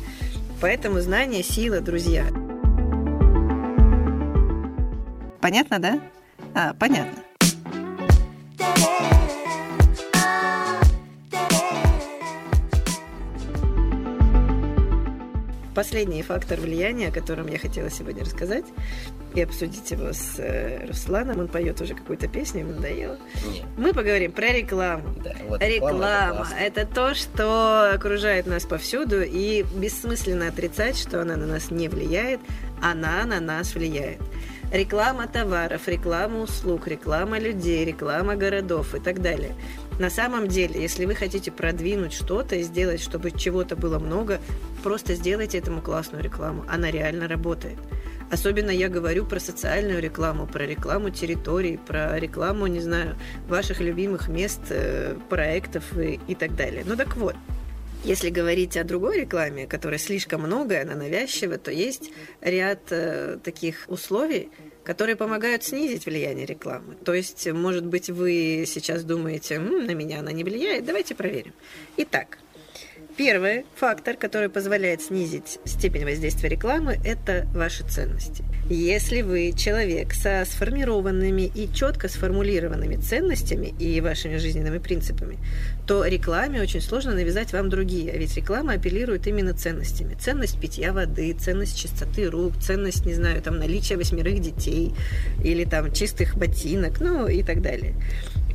Поэтому 0.61 1.01
знание– 1.01 1.43
сила, 1.45 1.81
друзья. 1.81 2.27
Понятно, 5.41 5.79
да? 5.79 6.01
А, 6.59 6.73
понятно. 6.73 7.23
Последний 15.75 16.23
фактор 16.23 16.59
влияния, 16.59 17.09
о 17.09 17.11
котором 17.11 17.49
я 17.49 17.59
хотела 17.59 17.90
сегодня 17.90 18.25
рассказать 18.25 18.64
и 19.35 19.42
обсудить 19.42 19.90
его 19.90 20.14
с 20.14 20.38
э, 20.38 20.87
Русланом. 20.87 21.40
Он 21.40 21.49
поет 21.49 21.79
уже 21.83 21.92
какую-то 21.95 22.27
песню, 22.27 22.61
ему 22.61 22.73
надоело. 22.73 23.19
Мы 23.77 23.92
поговорим 23.92 24.33
про 24.33 24.47
рекламу. 24.47 25.14
да, 25.23 25.35
вот 25.47 25.61
Реклама 25.61 26.49
это 26.59 26.81
это, 26.81 26.95
то, 26.95 27.14
что 27.14 27.92
окружает 27.92 28.47
нас 28.47 28.64
повсюду, 28.64 29.21
и 29.23 29.66
бессмысленно 29.75 30.49
отрицать, 30.49 30.97
что 30.97 31.21
она 31.21 31.37
на 31.37 31.45
нас 31.45 31.71
не 31.71 31.90
влияет, 31.90 32.40
она 32.81 33.27
на 33.27 33.40
нас 33.40 33.75
влияет. 33.75 34.23
Реклама 34.73 35.29
товаров, 35.29 35.87
реклама 35.87 36.41
услуг, 36.41 36.89
реклама 36.89 37.39
людей, 37.39 37.85
реклама 37.85 38.35
городов 38.35 38.95
и 38.95 38.99
так 38.99 39.23
далее. 39.23 39.55
На 39.99 40.11
самом 40.11 40.49
деле, 40.49 40.83
если 40.83 41.07
вы 41.07 41.15
хотите 41.15 41.51
продвинуть 41.51 42.13
что-то 42.13 42.57
и 42.57 42.63
сделать, 42.63 43.01
чтобы 43.01 43.31
чего-то 43.31 43.77
было 43.77 43.99
много, 43.99 44.41
просто 44.83 45.15
сделайте 45.15 45.59
этому 45.59 45.81
классную 45.81 46.23
рекламу. 46.23 46.65
Она 46.69 46.91
реально 46.91 47.29
работает. 47.29 47.79
Особенно 48.31 48.71
я 48.71 48.89
говорю 48.89 49.25
про 49.25 49.39
социальную 49.39 50.03
рекламу, 50.03 50.47
про 50.47 50.67
рекламу 50.67 51.11
территорий, 51.11 51.77
про 51.77 52.19
рекламу, 52.19 52.67
не 52.67 52.81
знаю, 52.81 53.17
ваших 53.49 53.81
любимых 53.81 54.29
мест, 54.29 54.61
э, 54.71 55.17
проектов 55.29 55.97
и, 55.97 56.19
и 56.27 56.35
так 56.35 56.57
далее. 56.57 56.83
Ну 56.85 56.97
так 56.97 57.17
вот, 57.17 57.37
Если 58.05 58.31
говорить 58.31 58.77
о 58.77 58.85
другой 58.85 59.21
рекламе, 59.23 59.67
которая 59.67 59.99
слишком 59.99 60.43
много, 60.43 60.81
она 60.81 60.95
навязчива, 60.95 61.59
то 61.59 61.73
есть 61.73 62.13
ряд 62.41 62.81
э, 62.91 63.39
таких 63.43 63.85
условий, 63.89 64.51
которые 64.85 65.17
помогают 65.17 65.65
снизить 65.65 66.07
влияние 66.07 66.47
рекламы. 66.47 66.95
То 67.05 67.15
есть, 67.15 67.51
может 67.51 67.85
быть, 67.85 68.09
вы 68.09 68.65
сейчас 68.67 69.03
думаете, 69.03 69.57
М, 69.57 69.87
на 69.87 69.91
меня 69.93 70.21
она 70.21 70.31
не 70.31 70.45
влияет, 70.45 70.85
давайте 70.85 71.17
проверим. 71.17 71.53
Итак, 71.97 72.39
Первый 73.17 73.65
фактор, 73.75 74.15
который 74.15 74.51
позволяет 74.51 75.01
снизить 75.01 75.59
степень 75.65 76.05
воздействия 76.05 76.51
рекламы, 76.51 76.99
это 77.03 77.47
ваши 77.55 77.83
ценности. 77.83 78.45
Если 78.69 79.23
вы 79.23 79.55
человек 79.57 80.13
со 80.13 80.45
сформированными 80.45 81.51
и 81.55 81.73
четко 81.73 82.09
сформулированными 82.09 82.97
ценностями 82.97 83.69
и 83.79 84.03
вашими 84.03 84.37
жизненными 84.37 84.77
принципами, 84.77 85.39
то 85.87 86.05
рекламе 86.05 86.61
очень 86.61 86.83
сложно 86.83 87.15
навязать 87.15 87.55
вам 87.55 87.71
другие. 87.71 88.13
А 88.13 88.19
ведь 88.19 88.37
реклама 88.37 88.75
апеллирует 88.75 89.27
именно 89.27 89.55
ценностями. 89.55 90.15
Ценность 90.21 90.61
питья 90.61 90.93
воды, 90.93 91.33
ценность 91.33 91.79
чистоты 91.79 92.29
рук, 92.29 92.59
ценность, 92.61 93.07
не 93.07 93.15
знаю, 93.15 93.41
там, 93.41 93.59
наличия 93.59 93.97
восьмерых 93.97 94.41
детей 94.43 94.93
или 95.43 95.65
там 95.65 95.91
чистых 95.91 96.37
ботинок, 96.37 97.01
ну 97.01 97.29
и 97.29 97.43
так 97.43 97.63
далее. 97.63 97.95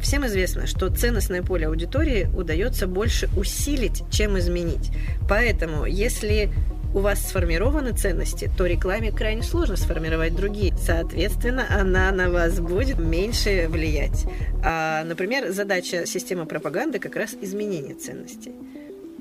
Всем 0.01 0.25
известно, 0.25 0.67
что 0.67 0.89
ценностное 0.89 1.43
поле 1.43 1.67
аудитории 1.67 2.27
удается 2.35 2.87
больше 2.87 3.29
усилить, 3.37 4.03
чем 4.09 4.37
изменить. 4.39 4.91
Поэтому, 5.29 5.85
если 5.85 6.51
у 6.93 6.99
вас 6.99 7.21
сформированы 7.21 7.93
ценности, 7.93 8.51
то 8.57 8.65
рекламе 8.65 9.11
крайне 9.11 9.43
сложно 9.43 9.77
сформировать 9.77 10.35
другие. 10.35 10.73
Соответственно, 10.77 11.65
она 11.69 12.11
на 12.11 12.29
вас 12.29 12.59
будет 12.59 12.99
меньше 12.99 13.67
влиять. 13.69 14.25
А, 14.63 15.03
например, 15.05 15.51
задача 15.51 16.05
системы 16.05 16.45
пропаганды 16.45 16.99
как 16.99 17.15
раз 17.15 17.35
изменение 17.39 17.95
ценностей. 17.95 18.51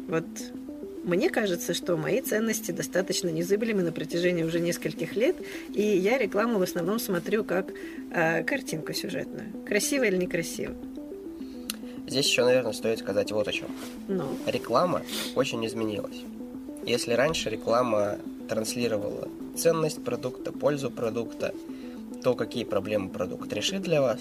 Вот 0.08 0.24
мне 1.02 1.30
кажется, 1.30 1.74
что 1.74 1.96
мои 1.96 2.20
ценности 2.20 2.72
достаточно 2.72 3.28
незыблемы 3.28 3.82
на 3.82 3.92
протяжении 3.92 4.42
уже 4.42 4.60
нескольких 4.60 5.16
лет, 5.16 5.36
и 5.72 5.82
я 5.82 6.18
рекламу 6.18 6.58
в 6.58 6.62
основном 6.62 6.98
смотрю 6.98 7.44
как 7.44 7.72
э, 8.12 8.44
картинку 8.44 8.92
сюжетную. 8.92 9.52
Красиво 9.66 10.04
или 10.04 10.16
некрасиво. 10.16 10.74
Здесь 12.06 12.26
еще, 12.26 12.44
наверное, 12.44 12.72
стоит 12.72 12.98
сказать 12.98 13.30
вот 13.32 13.46
о 13.48 13.52
чем. 13.52 13.68
Ну. 14.08 14.36
Реклама 14.46 15.02
очень 15.36 15.64
изменилась. 15.64 16.22
Если 16.84 17.12
раньше 17.12 17.50
реклама 17.50 18.18
транслировала 18.48 19.28
ценность 19.56 20.02
продукта, 20.02 20.50
пользу 20.50 20.90
продукта, 20.90 21.54
то 22.22 22.34
какие 22.34 22.64
проблемы 22.64 23.10
продукт 23.10 23.52
решит 23.52 23.82
для 23.82 24.02
вас, 24.02 24.20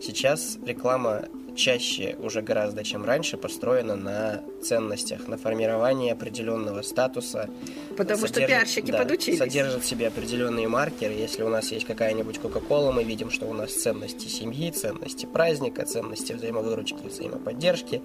сейчас 0.00 0.58
реклама 0.64 1.24
чаще 1.58 2.16
уже 2.20 2.40
гораздо, 2.40 2.84
чем 2.84 3.04
раньше, 3.04 3.36
построена 3.36 3.96
на 3.96 4.42
ценностях, 4.62 5.28
на 5.28 5.36
формировании 5.36 6.10
определенного 6.10 6.82
статуса. 6.82 7.50
Потому 7.96 8.20
содержит, 8.20 8.30
что 8.30 8.46
пиарщики 8.46 8.90
да, 8.92 8.98
подучились. 8.98 9.38
Содержит 9.38 9.82
в 9.82 9.86
себе 9.86 10.06
определенные 10.06 10.68
маркеры. 10.68 11.12
Если 11.12 11.42
у 11.42 11.48
нас 11.48 11.70
есть 11.72 11.86
какая-нибудь 11.86 12.38
Кока-Кола, 12.38 12.92
мы 12.92 13.04
видим, 13.04 13.30
что 13.30 13.46
у 13.46 13.52
нас 13.52 13.72
ценности 13.72 14.28
семьи, 14.28 14.70
ценности 14.70 15.26
праздника, 15.26 15.84
ценности 15.84 16.32
взаимовыручки, 16.32 17.06
взаимоподдержки. 17.06 18.00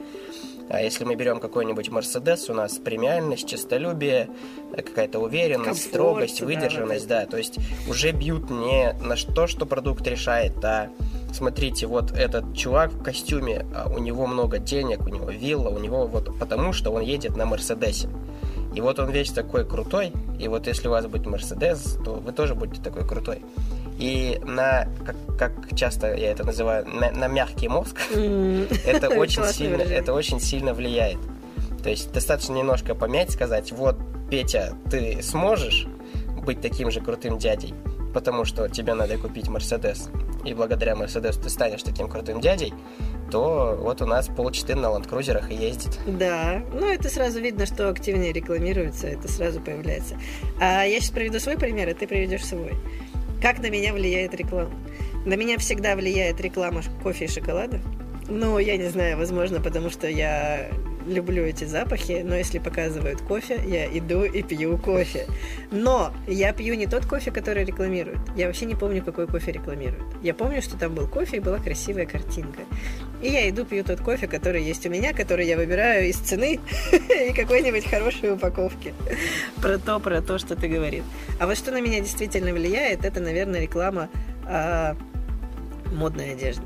А 0.69 0.81
если 0.81 1.03
мы 1.03 1.15
берем 1.15 1.39
какой-нибудь 1.39 1.89
Мерседес, 1.89 2.49
у 2.49 2.53
нас 2.53 2.77
премиальность, 2.79 3.47
честолюбие, 3.47 4.29
какая-то 4.75 5.19
уверенность, 5.19 5.83
Комфорт, 5.83 5.93
строгость, 5.93 6.41
выдержанность, 6.41 7.07
да, 7.07 7.21
да. 7.21 7.27
То 7.27 7.37
есть 7.37 7.57
уже 7.87 8.11
бьют 8.11 8.49
не 8.49 8.93
на 8.93 9.15
то, 9.15 9.45
что 9.45 9.65
продукт 9.65 10.07
решает, 10.07 10.53
а 10.63 10.89
смотрите, 11.33 11.87
вот 11.87 12.11
этот 12.11 12.55
чувак 12.55 12.91
в 12.91 13.03
костюме, 13.03 13.65
а 13.73 13.89
у 13.89 13.99
него 13.99 14.27
много 14.27 14.59
денег, 14.59 15.01
у 15.01 15.09
него 15.09 15.29
вилла, 15.29 15.69
у 15.69 15.79
него 15.79 16.07
вот 16.07 16.37
потому, 16.37 16.73
что 16.73 16.91
он 16.91 17.01
едет 17.01 17.35
на 17.35 17.45
Мерседесе. 17.45 18.09
И 18.75 18.81
вот 18.81 18.99
он 18.99 19.11
весь 19.11 19.31
такой 19.31 19.65
крутой, 19.65 20.11
и 20.39 20.47
вот 20.47 20.67
если 20.67 20.87
у 20.87 20.91
вас 20.91 21.05
будет 21.05 21.27
Мерседес, 21.27 21.97
то 22.03 22.13
вы 22.13 22.31
тоже 22.31 22.55
будете 22.55 22.81
такой 22.81 23.07
крутой. 23.07 23.41
И 23.99 24.41
на, 24.43 24.87
как, 25.05 25.15
как 25.37 25.75
часто 25.75 26.15
я 26.15 26.31
это 26.31 26.43
называю, 26.43 26.87
на, 26.87 27.11
на 27.11 27.27
мягкий 27.27 27.67
мозг, 27.67 27.97
это 28.85 29.09
очень 29.09 29.43
сильно, 29.45 29.81
это 29.81 30.13
очень 30.13 30.39
сильно 30.39 30.73
влияет. 30.73 31.19
То 31.83 31.89
есть 31.89 32.11
достаточно 32.11 32.53
немножко 32.53 32.95
помять, 32.95 33.31
сказать, 33.31 33.71
вот, 33.71 33.97
Петя, 34.29 34.73
ты 34.89 35.21
сможешь 35.21 35.85
быть 36.43 36.61
таким 36.61 36.89
же 36.89 37.01
крутым 37.01 37.37
дядей, 37.37 37.73
потому 38.13 38.45
что 38.45 38.69
тебе 38.69 38.93
надо 38.93 39.17
купить 39.17 39.47
Мерседес 39.47 40.09
и 40.45 40.53
благодаря 40.53 40.95
Мерседесу 40.95 41.39
ты 41.41 41.49
станешь 41.49 41.83
таким 41.83 42.07
крутым 42.07 42.41
дядей, 42.41 42.73
то 43.31 43.77
вот 43.79 44.01
у 44.01 44.05
нас 44.05 44.27
полчетын 44.27 44.81
на 44.81 44.89
ландкрузерах 44.89 45.51
и 45.51 45.55
ездит. 45.55 45.97
Да, 46.05 46.61
ну 46.73 46.87
это 46.87 47.09
сразу 47.09 47.39
видно, 47.39 47.65
что 47.65 47.89
активнее 47.89 48.33
рекламируется, 48.33 49.07
это 49.07 49.27
сразу 49.27 49.61
появляется. 49.61 50.17
А 50.59 50.83
я 50.83 50.99
сейчас 50.99 51.11
приведу 51.11 51.39
свой 51.39 51.57
пример, 51.57 51.89
и 51.89 51.93
ты 51.93 52.07
приведешь 52.07 52.45
свой. 52.45 52.75
Как 53.41 53.59
на 53.59 53.69
меня 53.69 53.93
влияет 53.93 54.33
реклама? 54.33 54.71
На 55.25 55.35
меня 55.35 55.57
всегда 55.57 55.95
влияет 55.95 56.39
реклама 56.41 56.81
кофе 57.01 57.25
и 57.25 57.27
шоколада. 57.27 57.81
Ну, 58.27 58.57
я 58.57 58.77
не 58.77 58.89
знаю, 58.89 59.17
возможно, 59.17 59.59
потому 59.59 59.89
что 59.89 60.07
я 60.07 60.69
люблю 61.07 61.43
эти 61.43 61.65
запахи, 61.65 62.21
но 62.23 62.35
если 62.35 62.59
показывают 62.59 63.21
кофе, 63.21 63.59
я 63.65 63.85
иду 63.85 64.23
и 64.23 64.41
пью 64.43 64.77
кофе. 64.77 65.27
Но 65.71 66.13
я 66.27 66.53
пью 66.53 66.75
не 66.75 66.87
тот 66.87 67.05
кофе, 67.05 67.31
который 67.31 67.65
рекламируют. 67.65 68.19
Я 68.35 68.47
вообще 68.47 68.65
не 68.65 68.75
помню, 68.75 69.03
какой 69.03 69.27
кофе 69.27 69.51
рекламируют. 69.51 70.03
Я 70.21 70.33
помню, 70.33 70.61
что 70.61 70.77
там 70.77 70.93
был 70.95 71.07
кофе 71.07 71.37
и 71.37 71.39
была 71.39 71.59
красивая 71.59 72.05
картинка. 72.05 72.61
И 73.21 73.29
я 73.29 73.49
иду 73.49 73.65
пью 73.65 73.83
тот 73.83 74.01
кофе, 74.01 74.27
который 74.27 74.63
есть 74.63 74.85
у 74.85 74.89
меня, 74.89 75.13
который 75.13 75.47
я 75.47 75.55
выбираю 75.55 76.09
из 76.09 76.17
цены 76.17 76.59
и 76.91 77.33
какой-нибудь 77.33 77.85
хорошей 77.89 78.33
упаковки. 78.33 78.93
Про 79.61 79.77
то, 79.77 79.99
про 79.99 80.21
то, 80.21 80.37
что 80.37 80.55
ты 80.55 80.67
говорил. 80.67 81.03
А 81.39 81.47
вот 81.47 81.57
что 81.57 81.71
на 81.71 81.81
меня 81.81 81.99
действительно 81.99 82.51
влияет, 82.51 83.05
это, 83.05 83.19
наверное, 83.19 83.61
реклама 83.61 84.09
а, 84.45 84.97
модной 85.93 86.33
одежды. 86.33 86.63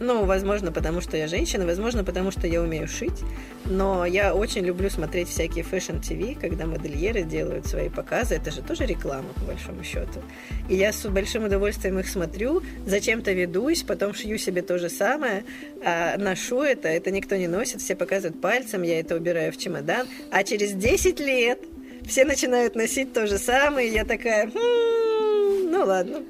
Ну, 0.00 0.24
возможно, 0.24 0.70
потому 0.70 1.00
что 1.00 1.16
я 1.16 1.26
женщина, 1.26 1.66
возможно, 1.66 2.04
потому 2.04 2.30
что 2.30 2.46
я 2.46 2.62
умею 2.62 2.86
шить. 2.86 3.20
Но 3.64 4.06
я 4.06 4.34
очень 4.34 4.64
люблю 4.64 4.88
смотреть 4.90 5.28
всякие 5.28 5.64
fashion-ТВ, 5.64 6.40
когда 6.40 6.66
модельеры 6.66 7.22
делают 7.22 7.66
свои 7.66 7.88
показы. 7.88 8.36
Это 8.36 8.50
же 8.50 8.62
тоже 8.62 8.86
реклама, 8.86 9.28
по 9.34 9.40
большому 9.40 9.82
счету. 9.82 10.22
И 10.68 10.76
я 10.76 10.92
с 10.92 11.06
большим 11.08 11.44
удовольствием 11.44 11.98
их 11.98 12.08
смотрю, 12.08 12.62
зачем-то 12.86 13.32
ведусь, 13.32 13.82
потом 13.82 14.14
шью 14.14 14.38
себе 14.38 14.62
то 14.62 14.78
же 14.78 14.88
самое, 14.88 15.44
а 15.84 16.16
ношу 16.16 16.62
это, 16.62 16.88
это 16.88 17.10
никто 17.10 17.36
не 17.36 17.48
носит, 17.48 17.80
все 17.80 17.96
показывают 17.96 18.40
пальцем, 18.40 18.82
я 18.82 19.00
это 19.00 19.16
убираю 19.16 19.52
в 19.52 19.56
чемодан. 19.56 20.06
А 20.30 20.44
через 20.44 20.72
10 20.72 21.20
лет 21.20 21.58
все 22.06 22.24
начинают 22.24 22.76
носить 22.76 23.12
то 23.12 23.26
же 23.26 23.38
самое, 23.38 23.88
и 23.88 23.92
я 23.92 24.04
такая, 24.04 24.50
ну 24.54 25.84
ладно. 25.84 26.22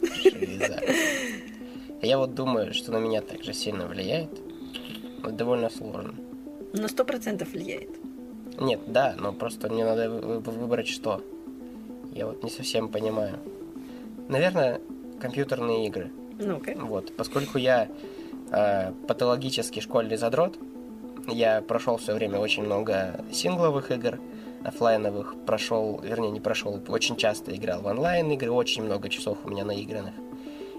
Я 2.02 2.18
вот 2.18 2.34
думаю, 2.34 2.72
что 2.74 2.92
на 2.92 2.98
меня 2.98 3.20
также 3.20 3.52
сильно 3.52 3.86
влияет. 3.86 4.30
Это 5.20 5.32
довольно 5.32 5.68
сложно. 5.68 6.14
На 6.72 6.88
сто 6.88 7.04
процентов 7.04 7.52
влияет. 7.52 7.90
Нет, 8.60 8.80
да, 8.86 9.14
но 9.18 9.32
просто 9.32 9.68
мне 9.68 9.84
надо 9.84 10.10
выбрать 10.10 10.88
что. 10.88 11.22
Я 12.12 12.26
вот 12.26 12.42
не 12.42 12.50
совсем 12.50 12.88
понимаю. 12.88 13.38
Наверное, 14.28 14.80
компьютерные 15.20 15.86
игры. 15.86 16.10
Ну-ка. 16.38 16.74
Вот, 16.76 17.14
поскольку 17.16 17.58
я 17.58 17.88
э, 18.50 18.92
патологический 19.06 19.80
школьный 19.80 20.16
задрот, 20.16 20.56
я 21.26 21.62
прошел 21.62 21.96
все 21.96 22.14
время 22.14 22.38
очень 22.38 22.62
много 22.62 23.24
сингловых 23.32 23.90
игр, 23.90 24.20
офлайновых, 24.64 25.34
прошел, 25.46 26.00
вернее, 26.00 26.30
не 26.30 26.40
прошел, 26.40 26.80
очень 26.88 27.16
часто 27.16 27.54
играл 27.54 27.80
в 27.82 27.86
онлайн 27.86 28.30
игры, 28.30 28.50
очень 28.50 28.84
много 28.84 29.08
часов 29.08 29.38
у 29.44 29.50
меня 29.50 29.64
наигранных. 29.64 30.14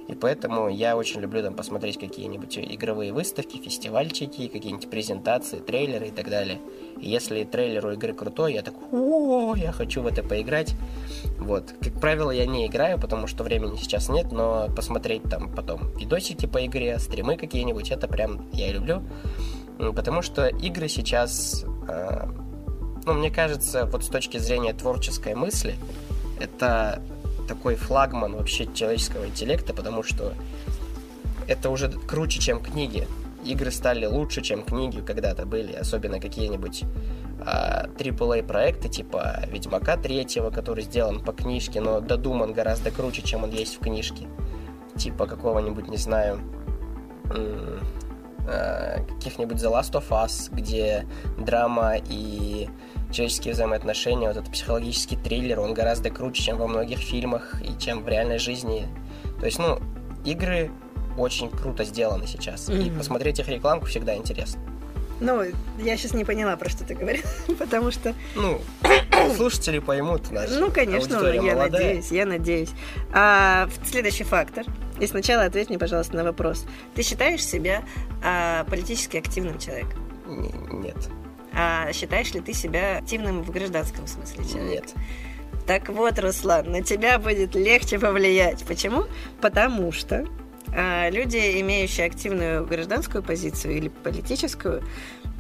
И 0.10 0.16
поэтому 0.16 0.70
я 0.70 0.98
очень 0.98 1.22
люблю 1.22 1.44
там 1.44 1.54
посмотреть 1.54 2.00
какие-нибудь 2.00 2.58
игровые 2.58 3.14
выставки, 3.14 3.58
фестивальчики, 3.58 4.48
какие-нибудь 4.48 4.90
презентации, 4.90 5.60
трейлеры 5.60 6.08
и 6.08 6.12
так 6.12 6.32
далее. 6.32 6.58
И 7.00 7.08
если 7.08 7.44
трейлер 7.44 7.86
у 7.86 7.92
игры 7.92 8.14
крутой, 8.14 8.56
я 8.56 8.64
такой, 8.64 8.88
о, 8.92 9.54
я 9.56 9.72
хочу 9.72 10.02
в 10.02 10.08
это 10.08 10.24
поиграть. 10.24 10.74
Вот. 11.38 11.76
Как 11.80 11.94
правило, 12.02 12.32
я 12.32 12.48
не 12.48 12.66
играю, 12.66 13.00
потому 13.00 13.28
что 13.28 13.44
времени 13.44 13.76
сейчас 13.76 14.10
нет, 14.10 14.32
но 14.32 14.68
посмотреть 14.76 15.24
там 15.30 15.54
потом 15.54 15.92
видосики 15.96 16.48
по 16.48 16.66
игре, 16.66 16.98
стримы 16.98 17.38
какие-нибудь, 17.38 17.92
это 17.92 18.08
прям 18.08 18.50
я 18.52 18.72
люблю. 18.72 19.04
Потому 19.78 20.24
что 20.24 20.48
игры 20.48 20.90
сейчас, 20.90 21.66
э, 21.88 22.26
ну, 23.06 23.14
мне 23.14 23.30
кажется, 23.30 23.86
вот 23.86 24.04
с 24.04 24.08
точки 24.08 24.40
зрения 24.40 24.74
творческой 24.74 25.36
мысли, 25.36 25.76
это 26.40 27.00
такой 27.50 27.76
флагман 27.76 28.36
вообще 28.36 28.72
человеческого 28.74 29.26
интеллекта, 29.26 29.74
потому 29.74 30.04
что 30.04 30.34
это 31.48 31.70
уже 31.70 31.90
круче, 31.90 32.40
чем 32.40 32.62
книги. 32.62 33.08
Игры 33.44 33.72
стали 33.72 34.06
лучше, 34.06 34.42
чем 34.42 34.64
книги 34.64 35.02
когда-то 35.02 35.46
были, 35.46 35.74
особенно 35.74 36.20
какие-нибудь 36.20 36.84
а, 37.46 37.88
AAA 37.98 38.44
проекты 38.44 38.88
типа 38.88 39.46
Ведьмака 39.48 39.98
третьего, 39.98 40.52
который 40.52 40.84
сделан 40.84 41.22
по 41.22 41.32
книжке, 41.32 41.82
но 41.82 42.02
додуман 42.02 42.54
гораздо 42.54 42.92
круче, 42.92 43.24
чем 43.24 43.44
он 43.44 43.50
есть 43.50 43.78
в 43.78 43.80
книжке. 43.80 44.28
Типа 44.96 45.26
какого-нибудь, 45.26 45.88
не 45.88 45.98
знаю, 45.98 46.42
э, 47.32 47.80
каких-нибудь 49.08 49.58
The 49.58 49.72
Last 49.72 49.94
of 49.94 50.10
Us, 50.10 50.54
где 50.54 51.06
драма 51.38 51.96
и 51.98 52.70
человеческие 53.12 53.54
взаимоотношения, 53.54 54.28
вот 54.28 54.38
этот 54.38 54.52
психологический 54.52 55.18
триллер, 55.18 55.60
он 55.60 55.74
гораздо 55.74 56.10
круче, 56.10 56.44
чем 56.44 56.58
во 56.58 56.68
многих 56.68 57.00
фильмах 57.00 57.62
и 57.62 57.78
чем 57.80 58.04
в 58.04 58.08
реальной 58.08 58.40
жизни. 58.40 58.88
То 59.40 59.46
есть, 59.46 59.60
ну, 59.60 59.80
игры 60.26 60.72
очень 61.18 61.50
круто 61.50 61.84
сделаны 61.84 62.28
сейчас. 62.28 62.70
Mm-hmm. 62.70 62.88
И 62.88 62.92
посмотреть 62.92 63.40
их 63.40 63.48
рекламку 63.48 63.88
всегда 63.88 64.16
интересно. 64.16 64.62
Ну, 65.20 65.44
я 65.80 65.98
сейчас 65.98 66.14
не 66.14 66.24
поняла, 66.24 66.56
про 66.56 66.70
что 66.70 66.86
ты 66.86 66.96
говорил, 66.96 67.24
потому 67.60 67.92
что... 67.92 68.14
Ну, 68.36 68.62
слушатели 69.36 69.80
поймут 69.80 70.32
наш 70.32 70.50
Ну, 70.52 70.72
конечно, 70.72 71.28
я 71.28 71.42
молодая. 71.42 71.70
надеюсь, 71.70 72.12
я 72.12 72.26
надеюсь. 72.26 72.70
А, 73.12 73.70
следующий 73.84 74.24
фактор. 74.24 74.66
И 75.00 75.08
сначала 75.08 75.44
ответь 75.44 75.70
мне, 75.70 75.80
пожалуйста, 75.80 76.16
на 76.16 76.24
вопрос. 76.24 76.66
Ты 76.96 77.04
считаешь 77.04 77.46
себя 77.46 77.84
а, 78.24 78.64
политически 78.66 79.18
активным 79.18 79.60
человеком? 79.60 80.00
Нет. 80.28 81.10
А 81.54 81.92
считаешь 81.94 82.34
ли 82.34 82.42
ты 82.42 82.54
себя 82.54 82.98
активным 82.98 83.44
в 83.44 83.52
гражданском 83.52 84.08
смысле 84.08 84.46
человека? 84.46 84.88
Нет. 84.88 84.94
Так 85.66 85.90
вот, 85.90 86.18
Руслан, 86.18 86.72
на 86.72 86.82
тебя 86.82 87.20
будет 87.20 87.56
легче 87.56 88.00
повлиять. 88.00 88.64
Почему? 88.66 89.06
Потому 89.42 89.92
что 89.92 90.26
а, 90.76 91.10
люди, 91.10 91.62
имеющие 91.62 92.06
активную 92.06 92.66
гражданскую 92.66 93.24
позицию 93.24 93.78
или 93.78 93.90
политическую, 93.90 94.84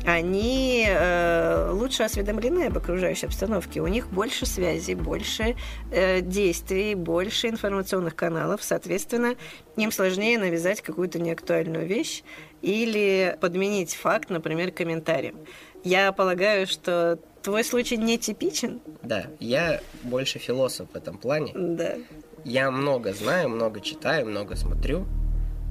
они 0.05 0.85
э, 0.87 1.71
лучше 1.73 2.03
осведомлены 2.03 2.67
об 2.67 2.77
окружающей 2.77 3.25
обстановке. 3.25 3.81
У 3.81 3.87
них 3.87 4.07
больше 4.07 4.45
связей, 4.45 4.95
больше 4.95 5.55
э, 5.91 6.21
действий, 6.21 6.95
больше 6.95 7.49
информационных 7.49 8.15
каналов. 8.15 8.63
Соответственно, 8.63 9.35
им 9.75 9.91
сложнее 9.91 10.39
навязать 10.39 10.81
какую-то 10.81 11.19
неактуальную 11.19 11.85
вещь 11.85 12.23
или 12.61 13.37
подменить 13.41 13.93
факт, 13.93 14.29
например, 14.29 14.71
комментарием. 14.71 15.35
Я 15.83 16.11
полагаю, 16.11 16.67
что 16.67 17.19
твой 17.41 17.63
случай 17.63 17.97
не 17.97 18.17
типичен. 18.17 18.81
Да, 19.03 19.27
я 19.39 19.79
больше 20.03 20.39
философ 20.39 20.89
в 20.91 20.95
этом 20.95 21.17
плане. 21.17 21.53
Да. 21.55 21.95
Я 22.43 22.71
много 22.71 23.13
знаю, 23.13 23.49
много 23.49 23.81
читаю, 23.81 24.25
много 24.25 24.55
смотрю, 24.55 25.05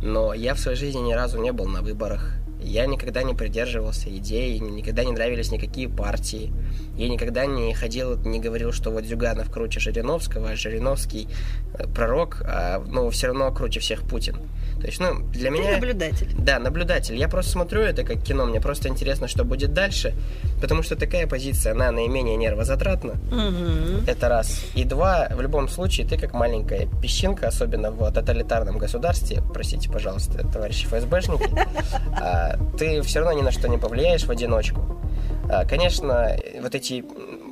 но 0.03 0.35
я 0.35 0.55
в 0.55 0.59
своей 0.59 0.77
жизни 0.77 1.01
ни 1.01 1.13
разу 1.13 1.41
не 1.41 1.53
был 1.53 1.67
на 1.67 1.83
выборах. 1.83 2.35
Я 2.61 2.87
никогда 2.87 3.23
не 3.23 3.35
придерживался 3.35 4.09
идей, 4.09 4.59
никогда 4.59 5.05
не 5.05 5.13
нравились 5.13 5.53
никакие 5.53 5.89
партии. 5.89 6.53
Я 6.99 7.09
никогда 7.09 7.47
не 7.47 7.73
ходил, 7.75 8.17
не 8.19 8.41
говорил, 8.41 8.73
что 8.73 8.91
вот 8.91 9.05
Зюганов 9.05 9.51
круче 9.51 9.79
Жириновского, 9.79 10.51
а 10.51 10.57
Жириновский 10.57 11.29
э, 11.75 11.87
пророк, 11.87 12.43
а 12.45 12.83
ну, 12.85 13.09
все 13.11 13.29
равно 13.29 13.53
круче 13.53 13.79
всех 13.79 14.03
Путин. 14.03 14.37
То 14.81 14.87
есть, 14.87 14.99
ну, 14.99 15.21
для 15.31 15.51
Ты 15.51 15.59
меня... 15.59 15.73
наблюдатель. 15.73 16.29
Да, 16.37 16.59
наблюдатель. 16.59 17.17
Я 17.17 17.29
просто 17.29 17.53
смотрю 17.53 17.83
это 17.83 18.03
как 18.03 18.21
кино, 18.23 18.47
мне 18.47 18.61
просто 18.61 18.89
интересно, 18.89 19.29
что 19.29 19.45
будет 19.45 19.73
дальше, 19.73 20.13
потому 20.61 20.83
что 20.83 20.97
такая 20.97 21.29
позиция, 21.29 21.73
она 21.73 21.93
наименее 21.93 22.37
нервозатратна. 22.37 23.13
Угу. 23.13 24.09
Это 24.09 24.29
раз. 24.29 24.65
И 24.75 24.83
два, 24.83 25.29
в 25.31 25.41
любом 25.41 25.69
случае, 25.69 26.05
ты 26.05 26.19
как 26.19 26.33
маленькая 26.33 26.89
песчинка, 27.01 27.47
особенно 27.47 27.93
в 27.93 28.11
тоталитарном 28.11 28.79
государстве, 28.79 29.41
простите, 29.55 29.89
пожалуйста, 29.89 30.45
товарищи 30.49 30.87
ФСБшники, 30.87 31.49
а, 32.21 32.57
ты 32.77 33.03
все 33.03 33.21
равно 33.21 33.39
ни 33.39 33.43
на 33.43 33.53
что 33.53 33.69
не 33.69 33.79
повлияешь 33.79 34.25
в 34.25 34.31
одиночку. 34.31 34.99
А, 35.51 35.65
конечно, 35.65 36.37
вот 36.61 36.75
эти 36.75 37.05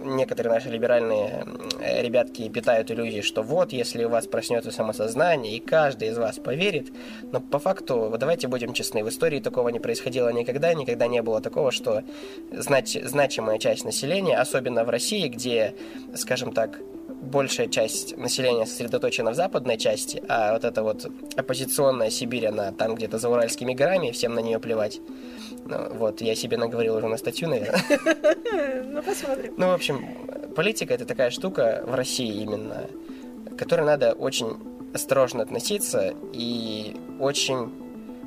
некоторые 0.04 0.52
наши 0.52 0.68
либеральные 0.68 1.46
ребятки 1.80 2.46
питают 2.48 2.90
иллюзии, 2.90 3.22
что 3.22 3.42
вот, 3.42 3.72
если 3.72 4.04
у 4.04 4.10
вас 4.10 4.26
проснется 4.26 4.70
самосознание, 4.70 5.56
и 5.56 5.60
каждый 5.60 6.08
из 6.08 6.18
вас 6.18 6.36
поверит, 6.36 6.92
но 7.32 7.40
по 7.40 7.58
факту, 7.58 8.14
давайте 8.18 8.48
будем 8.48 8.74
честны, 8.74 9.02
в 9.02 9.08
истории 9.08 9.40
такого 9.40 9.70
не 9.70 9.80
происходило 9.80 10.28
никогда, 10.28 10.74
никогда 10.74 11.06
не 11.06 11.22
было 11.22 11.40
такого, 11.40 11.70
что 11.70 12.02
знач, 12.52 12.98
значимая 13.02 13.58
часть 13.58 13.84
населения, 13.84 14.36
особенно 14.36 14.84
в 14.84 14.90
России, 14.90 15.28
где, 15.28 15.74
скажем 16.14 16.52
так, 16.52 16.78
большая 17.08 17.68
часть 17.68 18.16
населения 18.16 18.66
сосредоточена 18.66 19.32
в 19.32 19.34
западной 19.34 19.78
части, 19.78 20.22
а 20.28 20.52
вот 20.52 20.64
эта 20.64 20.82
вот 20.82 21.06
оппозиционная 21.36 22.10
Сибирь, 22.10 22.46
она 22.46 22.72
там 22.72 22.94
где-то 22.94 23.18
за 23.18 23.28
Уральскими 23.28 23.74
горами, 23.74 24.10
всем 24.10 24.34
на 24.34 24.40
нее 24.40 24.58
плевать. 24.58 25.00
Ну, 25.64 25.94
вот, 25.94 26.20
я 26.20 26.34
себе 26.34 26.56
наговорил 26.56 26.96
уже 26.96 27.08
на 27.08 27.16
статью, 27.16 27.48
наверное. 27.48 27.82
Ну, 28.84 29.02
посмотрим. 29.02 29.54
Ну, 29.56 29.68
в 29.68 29.74
общем, 29.74 30.06
политика 30.54 30.94
это 30.94 31.04
такая 31.04 31.30
штука 31.30 31.84
в 31.86 31.94
России 31.94 32.42
именно, 32.42 32.88
к 33.50 33.56
которой 33.56 33.84
надо 33.84 34.12
очень 34.12 34.56
осторожно 34.94 35.42
относиться 35.42 36.14
и 36.32 36.96
очень, 37.20 37.70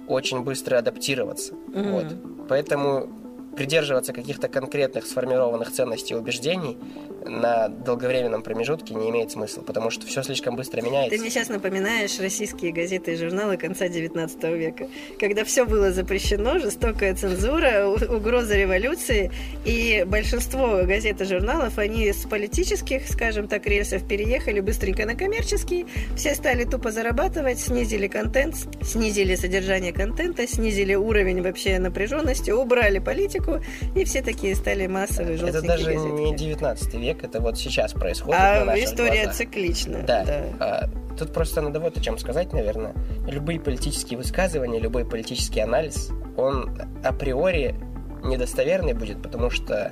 очень 0.08 0.44
быстро 0.44 0.78
адаптироваться. 0.78 1.54
Mm-hmm. 1.54 1.92
Вот. 1.92 2.48
Поэтому 2.48 3.10
придерживаться 3.56 4.14
каких-то 4.14 4.48
конкретных 4.48 5.06
сформированных 5.06 5.72
ценностей 5.72 6.14
и 6.14 6.18
убеждений 6.18 6.78
на 7.26 7.68
долговременном 7.68 8.42
промежутке 8.42 8.94
не 8.94 9.10
имеет 9.10 9.32
смысла, 9.32 9.62
потому 9.62 9.90
что 9.90 10.06
все 10.06 10.24
слишком 10.24 10.56
быстро 10.56 10.82
меняется. 10.82 11.16
Ты 11.16 11.22
мне 11.22 11.30
сейчас 11.30 11.50
напоминаешь 11.50 12.20
российские 12.20 12.72
газеты 12.72 13.14
и 13.14 13.16
журналы 13.16 13.58
конца 13.58 13.88
19 13.88 14.44
века, 14.56 14.88
когда 15.20 15.44
все 15.44 15.66
было 15.66 15.92
запрещено, 15.92 16.60
жестокая 16.60 17.16
цензура, 17.16 17.86
угроза 17.88 18.56
революции, 18.56 19.32
и 19.66 20.04
большинство 20.08 20.82
газет 20.84 21.22
и 21.22 21.26
журналов, 21.26 21.78
они 21.78 22.12
с 22.12 22.26
политических, 22.28 23.08
скажем 23.08 23.48
так, 23.48 23.66
рельсов 23.68 24.08
переехали 24.08 24.60
быстренько 24.60 25.06
на 25.06 25.16
коммерческие, 25.16 25.86
все 26.16 26.36
стали 26.36 26.64
тупо 26.64 26.92
зарабатывать, 26.92 27.60
снизили 27.60 28.08
контент, 28.08 28.56
снизили 28.82 29.36
содержание 29.36 29.94
контента, 29.94 30.48
снизили 30.48 30.96
уровень 30.96 31.42
вообще 31.42 31.80
напряженности, 31.80 32.52
убрали 32.52 33.00
политику, 33.00 33.62
и 33.96 34.04
все 34.06 34.22
такие 34.22 34.56
стали 34.56 34.88
массовые 34.88 35.38
Это 35.38 35.62
даже 35.62 35.96
не 35.96 36.36
19 36.36 36.94
век, 36.96 37.09
это 37.24 37.42
вот 37.42 37.58
сейчас 37.58 37.94
происходит 37.94 38.40
А 38.40 38.64
история 38.78 39.24
глазах. 39.24 39.36
циклична. 39.36 40.04
Да. 40.06 40.24
да. 40.24 40.44
А, 40.60 40.90
тут 41.18 41.34
просто 41.34 41.62
надо 41.62 41.80
вот 41.80 41.98
о 41.98 42.02
чем 42.02 42.18
сказать, 42.18 42.54
наверное. 42.54 42.94
Любые 43.28 43.60
политические 43.60 44.18
высказывания, 44.18 44.80
любой 44.80 45.06
политический 45.06 45.60
анализ, 45.60 46.12
он 46.38 46.78
априори 47.04 47.76
недостоверный 48.24 48.94
будет, 48.94 49.22
потому 49.22 49.50
что 49.50 49.92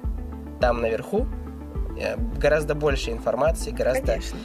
там 0.60 0.82
наверху 0.82 1.28
э, 2.00 2.16
гораздо 2.38 2.76
больше 2.76 3.12
информации, 3.12 3.72
гораздо 3.72 4.14
Конечно. 4.14 4.38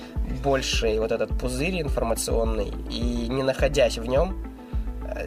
больше 0.42 0.98
вот 0.98 1.12
этот 1.12 1.38
пузырь 1.38 1.80
информационный, 1.80 2.72
и 2.90 3.28
не 3.28 3.42
находясь 3.42 3.98
в 3.98 4.06
нем, 4.06 4.36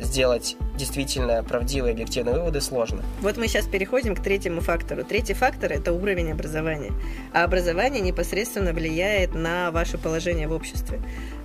сделать 0.01 0.57
действительно 0.75 1.43
правдивые 1.43 1.93
объективные 1.93 2.35
выводы 2.35 2.61
сложно. 2.61 3.03
Вот 3.21 3.37
мы 3.37 3.47
сейчас 3.47 3.65
переходим 3.65 4.15
к 4.15 4.21
третьему 4.21 4.61
фактору. 4.61 5.03
Третий 5.03 5.33
фактор– 5.33 5.71
это 5.73 5.93
уровень 5.93 6.31
образования. 6.31 6.91
А 7.33 7.43
образование 7.43 8.01
непосредственно 8.01 8.73
влияет 8.73 9.33
на 9.33 9.71
ваше 9.71 9.97
положение 9.97 10.47
в 10.47 10.51
обществе. 10.53 11.01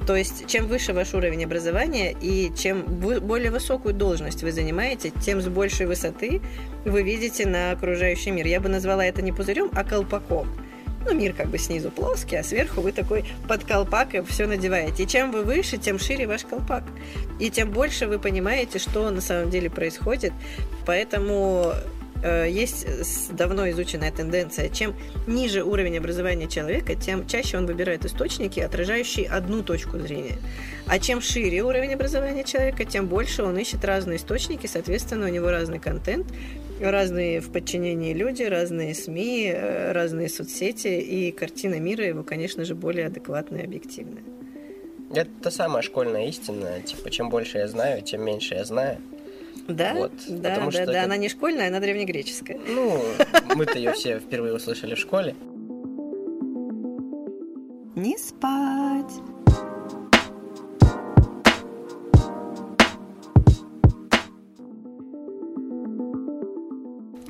То 0.06 0.16
есть, 0.16 0.46
чем 0.46 0.66
выше 0.66 0.92
ваш 0.92 1.14
уровень 1.14 1.44
образования 1.44 2.14
и 2.20 2.52
чем 2.56 2.82
более 2.82 3.50
высокую 3.50 3.94
должность 3.94 4.42
вы 4.42 4.50
занимаете, 4.52 5.10
тем 5.10 5.40
с 5.40 5.48
большей 5.48 5.86
высоты 5.86 6.40
вы 6.84 7.02
видите 7.02 7.46
на 7.46 7.72
окружающий 7.72 8.30
мир. 8.30 8.46
Я 8.46 8.60
бы 8.60 8.68
назвала 8.68 9.04
это 9.04 9.22
не 9.22 9.32
пузырем, 9.32 9.70
а 9.74 9.84
колпаком 9.84 10.48
ну, 11.04 11.14
мир 11.14 11.32
как 11.32 11.48
бы 11.48 11.58
снизу 11.58 11.90
плоский, 11.90 12.36
а 12.36 12.44
сверху 12.44 12.80
вы 12.80 12.92
такой 12.92 13.24
под 13.48 13.64
колпак 13.64 14.14
и 14.14 14.22
все 14.22 14.46
надеваете. 14.46 15.04
И 15.04 15.06
чем 15.06 15.32
вы 15.32 15.42
выше, 15.42 15.76
тем 15.78 15.98
шире 15.98 16.26
ваш 16.26 16.44
колпак. 16.44 16.84
И 17.38 17.50
тем 17.50 17.70
больше 17.70 18.06
вы 18.06 18.18
понимаете, 18.18 18.78
что 18.78 19.10
на 19.10 19.20
самом 19.20 19.50
деле 19.50 19.70
происходит. 19.70 20.32
Поэтому 20.86 21.72
есть 22.22 23.34
давно 23.34 23.70
изученная 23.70 24.12
тенденция, 24.12 24.68
чем 24.68 24.94
ниже 25.26 25.62
уровень 25.62 25.98
образования 25.98 26.48
человека, 26.48 26.94
тем 26.94 27.26
чаще 27.26 27.58
он 27.58 27.66
выбирает 27.66 28.04
источники, 28.04 28.60
отражающие 28.60 29.26
одну 29.26 29.62
точку 29.62 29.98
зрения. 29.98 30.38
А 30.86 30.98
чем 30.98 31.20
шире 31.20 31.62
уровень 31.62 31.94
образования 31.94 32.44
человека, 32.44 32.84
тем 32.84 33.06
больше 33.06 33.42
он 33.42 33.56
ищет 33.58 33.84
разные 33.84 34.16
источники, 34.16 34.66
соответственно, 34.66 35.26
у 35.26 35.30
него 35.30 35.50
разный 35.50 35.78
контент, 35.78 36.26
разные 36.80 37.40
в 37.40 37.52
подчинении 37.52 38.14
люди, 38.14 38.42
разные 38.42 38.94
СМИ, 38.94 39.52
э, 39.54 39.92
разные 39.92 40.28
соцсети, 40.28 40.88
и 40.88 41.30
картина 41.30 41.78
мира 41.78 42.04
его, 42.04 42.22
конечно 42.22 42.64
же, 42.64 42.74
более 42.74 43.06
адекватная 43.06 43.62
и 43.62 43.64
объективная. 43.64 44.22
Это 45.14 45.30
та 45.42 45.50
самая 45.50 45.82
школьная 45.82 46.26
истина, 46.26 46.80
типа, 46.80 47.10
чем 47.10 47.30
больше 47.30 47.58
я 47.58 47.68
знаю, 47.68 48.02
тем 48.02 48.24
меньше 48.24 48.54
я 48.54 48.64
знаю. 48.64 48.98
Да, 49.68 49.94
вот, 49.94 50.12
да, 50.28 50.56
да, 50.56 50.70
да, 50.70 50.82
это... 50.82 51.04
она 51.04 51.16
не 51.16 51.28
школьная, 51.28 51.68
она 51.68 51.80
древнегреческая. 51.80 52.58
Ну, 52.66 53.02
мы-то 53.54 53.78
ее 53.78 53.92
все 53.92 54.18
впервые 54.18 54.54
услышали 54.54 54.94
в 54.94 54.98
школе. 54.98 55.34
Не 57.96 58.16
спать. 58.18 59.12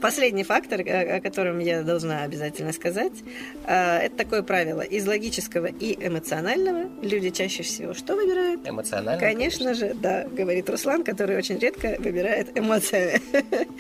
Последний 0.01 0.45
фактор, 0.45 0.81
о 0.81 1.21
котором 1.21 1.59
я 1.59 1.83
должна 1.83 2.23
обязательно 2.23 2.73
сказать, 2.73 3.13
э, 3.67 3.99
это 3.99 4.17
такое 4.17 4.43
правило. 4.43 4.81
Из 4.81 5.07
логического 5.07 5.67
и 5.67 5.95
эмоционального 6.07 6.89
люди 7.03 7.31
чаще 7.31 7.63
всего 7.63 7.95
что 7.95 8.17
выбирают? 8.17 8.67
Эмоционально? 8.67 9.21
Конечно, 9.21 9.61
конечно 9.61 9.75
же, 9.75 9.95
да, 9.95 10.27
говорит 10.31 10.69
Руслан, 10.69 11.05
который 11.05 11.37
очень 11.37 11.59
редко 11.59 11.97
выбирает 11.99 12.57
эмоциями. 12.59 13.21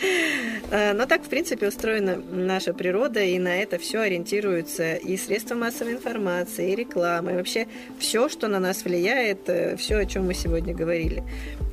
Э, 0.72 0.92
но 0.92 1.06
так, 1.06 1.24
в 1.24 1.28
принципе, 1.28 1.66
устроена 1.66 2.16
наша 2.30 2.72
природа, 2.72 3.20
и 3.20 3.40
на 3.40 3.56
это 3.56 3.76
все 3.76 4.02
ориентируются 4.02 4.94
и 4.94 5.16
средства 5.16 5.56
массовой 5.56 5.94
информации, 5.94 6.70
и 6.70 6.76
реклама, 6.76 7.32
и 7.32 7.34
вообще 7.34 7.66
все, 7.98 8.28
что 8.28 8.46
на 8.46 8.60
нас 8.60 8.84
влияет, 8.84 9.48
э, 9.48 9.76
все, 9.76 9.96
о 9.96 10.06
чем 10.06 10.26
мы 10.26 10.34
сегодня 10.34 10.72
говорили. 10.72 11.24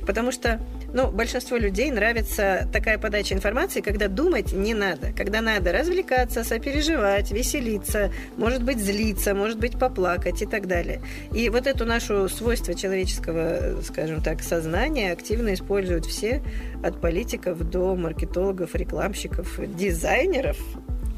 Потому 0.04 0.32
что 0.32 0.60
ну, 0.92 1.10
большинство 1.10 1.56
людей 1.56 1.90
нравится 1.90 2.68
такая 2.72 2.98
подача 2.98 3.34
информации, 3.34 3.80
когда 3.80 4.08
думать 4.08 4.52
не 4.52 4.74
надо, 4.74 5.12
когда 5.16 5.40
надо 5.40 5.72
развлекаться, 5.72 6.44
сопереживать, 6.44 7.30
веселиться, 7.30 8.10
может 8.36 8.62
быть, 8.62 8.78
злиться, 8.78 9.34
может 9.34 9.58
быть, 9.58 9.78
поплакать 9.78 10.42
и 10.42 10.46
так 10.46 10.66
далее. 10.66 11.00
И 11.32 11.50
вот 11.50 11.66
эту 11.66 11.84
нашу 11.84 12.28
свойство 12.28 12.74
человеческого, 12.74 13.82
скажем 13.82 14.22
так, 14.22 14.42
сознания 14.42 15.12
активно 15.12 15.54
используют 15.54 16.06
все, 16.06 16.42
от 16.82 17.00
политиков 17.00 17.68
до 17.68 17.94
маркетологов, 17.94 18.74
рекламщиков, 18.74 19.58
дизайнеров, 19.76 20.56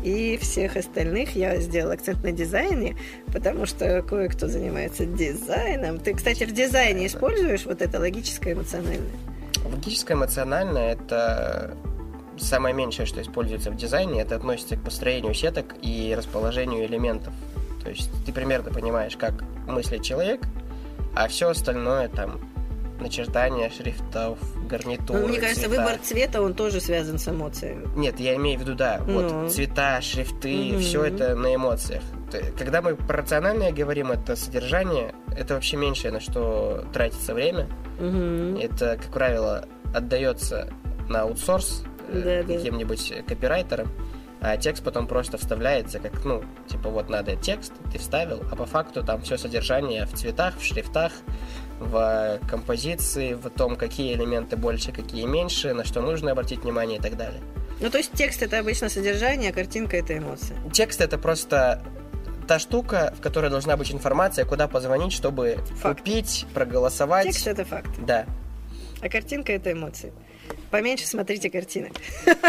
и 0.03 0.39
всех 0.41 0.77
остальных. 0.77 1.37
Я 1.37 1.61
сделала 1.61 1.95
акцент 1.95 2.23
на 2.25 2.33
дизайне, 2.33 2.97
потому 3.33 3.67
что 3.67 4.03
кое-кто 4.03 4.49
занимается 4.49 5.05
дизайном. 5.05 5.99
Ты, 5.99 6.15
кстати, 6.15 6.45
в 6.45 6.53
дизайне 6.53 7.07
используешь 7.07 7.67
вот 7.67 7.83
это 7.83 7.99
логическое 7.99 8.55
эмоциональное? 8.55 9.30
Логическое 9.65 10.15
эмоциональное– 10.15 10.93
это 10.95 11.77
самое 12.39 12.75
меньшее, 12.75 13.07
что 13.07 13.21
используется 13.21 13.71
в 13.71 13.77
дизайне. 13.77 14.23
Это 14.23 14.37
относится 14.37 14.77
к 14.77 14.83
построению 14.83 15.35
сеток 15.35 15.75
и 15.83 16.15
расположению 16.17 16.87
элементов. 16.87 17.33
То 17.83 17.91
есть 17.91 18.11
ты 18.25 18.33
примерно 18.33 18.73
понимаешь, 18.73 19.17
как 19.17 19.45
мыслит 19.67 20.03
человек, 20.03 20.41
а 21.15 21.29
все 21.29 21.51
остальное 21.51 22.09
там 22.09 22.41
начертания 23.01 23.71
шрифтов, 23.71 24.39
гарнитуры. 24.69 25.21
Ну, 25.21 25.29
мне 25.29 25.39
кажется, 25.39 25.67
цвета. 25.67 25.83
выбор 25.83 25.99
цвета, 26.03 26.43
он 26.43 26.55
тоже 26.55 26.81
связан 26.81 27.19
с 27.19 27.29
эмоциями. 27.29 27.89
Нет, 27.97 28.21
я 28.21 28.37
имею 28.37 28.59
в 28.59 28.63
виду, 28.63 28.75
да, 28.75 29.01
вот 29.07 29.33
ну. 29.33 29.49
цвета, 29.49 30.01
шрифты, 30.03 30.73
угу. 30.73 30.81
все 30.81 31.05
это 31.05 31.35
на 31.35 31.55
эмоциях. 31.55 32.03
Когда 32.59 32.83
мы 32.83 32.97
про 32.97 33.19
рациональное 33.19 33.73
говорим, 33.73 34.13
это 34.13 34.37
содержание, 34.37 35.15
это 35.37 35.55
вообще 35.55 35.77
меньшее, 35.77 36.13
на 36.13 36.21
что 36.21 36.85
тратится 36.93 37.35
время. 37.35 37.69
Угу. 37.99 38.61
Это, 38.61 38.97
как 38.97 39.13
правило, 39.13 39.67
отдается 39.95 40.73
на 41.09 41.23
аутсорс 41.23 41.85
э, 42.09 42.43
да, 42.47 42.55
каким-нибудь 42.55 43.13
да. 43.17 43.23
копирайтерам, 43.23 43.89
а 44.41 44.57
текст 44.57 44.83
потом 44.83 45.07
просто 45.07 45.37
вставляется, 45.37 45.99
как, 45.99 46.25
ну, 46.25 46.43
типа, 46.67 46.89
вот 46.89 47.11
надо 47.11 47.37
текст, 47.37 47.73
ты 47.93 47.99
вставил, 47.99 48.43
а 48.51 48.57
по 48.57 48.65
факту 48.65 49.05
там 49.05 49.21
все 49.21 49.37
содержание 49.37 50.07
в 50.07 50.15
цветах, 50.15 50.57
в 50.57 50.65
шрифтах, 50.65 51.13
в 51.79 52.39
композиции, 52.49 53.35
в 53.35 53.51
том, 53.51 53.77
какие 53.77 54.15
элементы 54.15 54.57
больше, 54.57 54.93
какие 54.93 55.27
меньше, 55.27 55.75
на 55.75 55.85
что 55.85 56.01
нужно 56.01 56.31
обратить 56.33 56.63
внимание 56.63 56.99
и 56.99 57.03
так 57.03 57.17
далее. 57.17 57.41
Ну, 57.81 57.91
то 57.91 57.99
есть 57.99 58.13
текст 58.13 58.43
это 58.43 58.59
обычно 58.59 58.89
содержание, 58.89 59.51
а 59.51 59.53
картинка 59.53 59.97
это 59.97 60.17
эмоция. 60.17 60.57
Текст 60.73 61.01
это 61.01 61.19
просто 61.19 61.83
та 62.51 62.59
штука, 62.59 63.15
в 63.17 63.21
которой 63.21 63.49
должна 63.49 63.77
быть 63.77 63.93
информация, 63.93 64.45
куда 64.45 64.67
позвонить, 64.67 65.13
чтобы 65.13 65.59
факт. 65.77 66.01
купить, 66.01 66.47
проголосовать. 66.53 67.27
Текст 67.27 67.47
это 67.47 67.65
факт. 67.65 67.91
Да. 68.05 68.27
А 69.01 69.09
картинка 69.09 69.53
это 69.53 69.71
эмоции. 69.71 70.13
Поменьше 70.73 71.07
смотрите 71.07 71.49
картинок. 71.49 71.93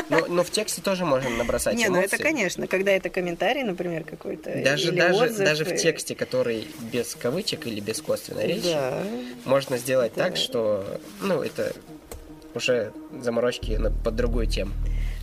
Ну, 0.10 0.26
но 0.28 0.44
в 0.44 0.50
тексте 0.50 0.82
тоже 0.82 1.06
можно 1.06 1.30
набросать 1.30 1.76
Не, 1.76 1.86
эмоции. 1.86 2.00
ну 2.00 2.04
это, 2.04 2.18
конечно, 2.18 2.66
когда 2.66 2.92
это 2.94 3.12
комментарий, 3.12 3.62
например, 3.62 4.04
какой-то, 4.04 4.50
даже, 4.64 4.88
или 4.88 5.00
даже, 5.00 5.24
отзыв. 5.26 5.46
Даже 5.46 5.66
в 5.66 5.76
тексте, 5.76 6.16
который 6.16 6.68
без 6.92 7.14
кавычек 7.14 7.68
или 7.68 7.80
без 7.80 8.02
косвенной 8.02 8.48
речи, 8.48 8.74
да. 8.74 9.04
можно 9.46 9.78
сделать 9.78 10.14
да. 10.16 10.24
так, 10.24 10.36
что, 10.36 11.00
ну, 11.22 11.44
это 11.44 11.74
уже 12.56 12.92
заморочки 13.22 13.80
под 14.04 14.16
другую 14.16 14.48
тему. 14.48 14.72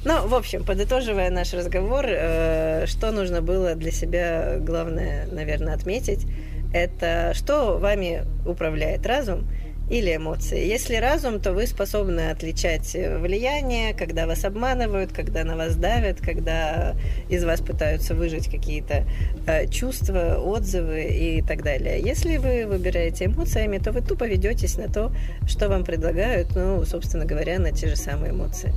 Ну, 0.05 0.27
в 0.27 0.35
общем, 0.35 0.65
подытоживая 0.65 1.31
наш 1.31 1.53
разговор, 1.53 2.05
э, 2.09 2.87
что 2.87 3.11
нужно 3.11 3.43
было 3.43 3.75
для 3.75 3.91
себя, 3.91 4.59
главное, 4.59 5.27
наверное, 5.33 5.75
отметить, 5.75 6.27
это 6.73 7.33
что 7.35 7.79
вами 7.79 8.25
управляет 8.47 9.07
разум 9.07 9.49
или 9.91 10.15
эмоции. 10.15 10.67
Если 10.67 10.97
разум, 10.97 11.41
то 11.41 11.53
вы 11.53 11.67
способны 11.67 12.31
отличать 12.31 12.95
влияние, 12.95 13.95
когда 13.95 14.27
вас 14.27 14.45
обманывают, 14.45 15.13
когда 15.13 15.45
на 15.45 15.57
вас 15.57 15.77
давят, 15.77 16.21
когда 16.21 16.95
из 17.29 17.45
вас 17.45 17.61
пытаются 17.61 18.15
выжить 18.15 18.51
какие-то 18.51 19.05
э, 19.47 19.67
чувства, 19.69 20.37
отзывы 20.37 21.05
и 21.05 21.43
так 21.43 21.63
далее. 21.63 22.01
Если 22.01 22.37
вы 22.37 22.67
выбираете 22.67 23.27
эмоциями, 23.27 23.79
то 23.79 23.93
вы 23.93 24.03
тупо 24.03 24.25
ведетесь 24.25 24.77
на 24.77 24.89
то, 24.89 25.11
что 25.49 25.69
вам 25.69 25.85
предлагают, 25.85 26.55
ну, 26.55 26.85
собственно 26.85 27.25
говоря, 27.25 27.59
на 27.59 27.73
те 27.73 27.89
же 27.89 27.97
самые 27.97 28.33
эмоции. 28.33 28.73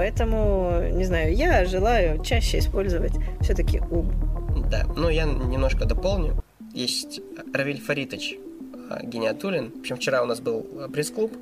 Поэтому, 0.00 0.80
не 0.92 1.04
знаю, 1.04 1.36
я 1.36 1.66
желаю 1.66 2.24
чаще 2.24 2.60
использовать 2.60 3.12
все-таки 3.42 3.82
ум. 3.90 4.10
Да, 4.70 4.86
ну 4.96 5.10
я 5.10 5.24
немножко 5.24 5.84
дополню. 5.84 6.42
Есть 6.72 7.20
Равиль 7.52 7.82
Фаритович, 7.82 8.38
а, 8.88 9.04
Гениатулин. 9.04 9.70
В 9.72 9.80
общем, 9.80 9.96
вчера 9.96 10.22
у 10.22 10.24
нас 10.24 10.40
был 10.40 10.66
а, 10.78 10.88
пресс-клуб, 10.88 11.36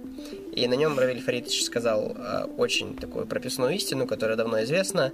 и 0.56 0.66
на 0.66 0.74
нем 0.74 0.98
Равиль 0.98 1.20
Фаритович 1.20 1.62
сказал 1.62 2.16
а, 2.18 2.50
очень 2.56 2.96
такую 2.96 3.26
прописную 3.26 3.76
истину, 3.76 4.08
которая 4.08 4.36
давно 4.36 4.60
известна, 4.64 5.12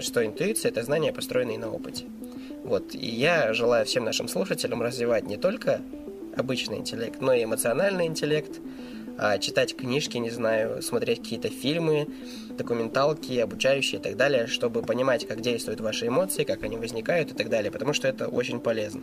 что 0.00 0.26
интуиция– 0.26 0.70
это 0.72 0.82
знание, 0.82 1.12
построенное 1.12 1.58
на 1.58 1.70
опыте. 1.70 2.06
Вот, 2.64 2.96
и 2.96 3.08
я 3.08 3.54
желаю 3.54 3.86
всем 3.86 4.02
нашим 4.02 4.26
слушателям 4.26 4.82
развивать 4.82 5.28
не 5.28 5.36
только 5.36 5.80
обычный 6.36 6.78
интеллект, 6.78 7.20
но 7.20 7.32
и 7.34 7.44
эмоциональный 7.44 8.06
интеллект, 8.06 8.58
читать 9.40 9.76
книжки, 9.76 10.16
не 10.18 10.30
знаю, 10.30 10.82
смотреть 10.82 11.20
какие-то 11.22 11.48
фильмы, 11.48 12.08
документалки, 12.56 13.38
обучающие 13.38 14.00
и 14.00 14.02
так 14.02 14.16
далее, 14.16 14.46
чтобы 14.46 14.82
понимать, 14.82 15.26
как 15.26 15.40
действуют 15.40 15.80
ваши 15.80 16.06
эмоции, 16.06 16.44
как 16.44 16.62
они 16.62 16.76
возникают 16.76 17.32
и 17.32 17.34
так 17.34 17.48
далее, 17.48 17.70
потому 17.70 17.92
что 17.92 18.08
это 18.08 18.28
очень 18.28 18.60
полезно. 18.60 19.02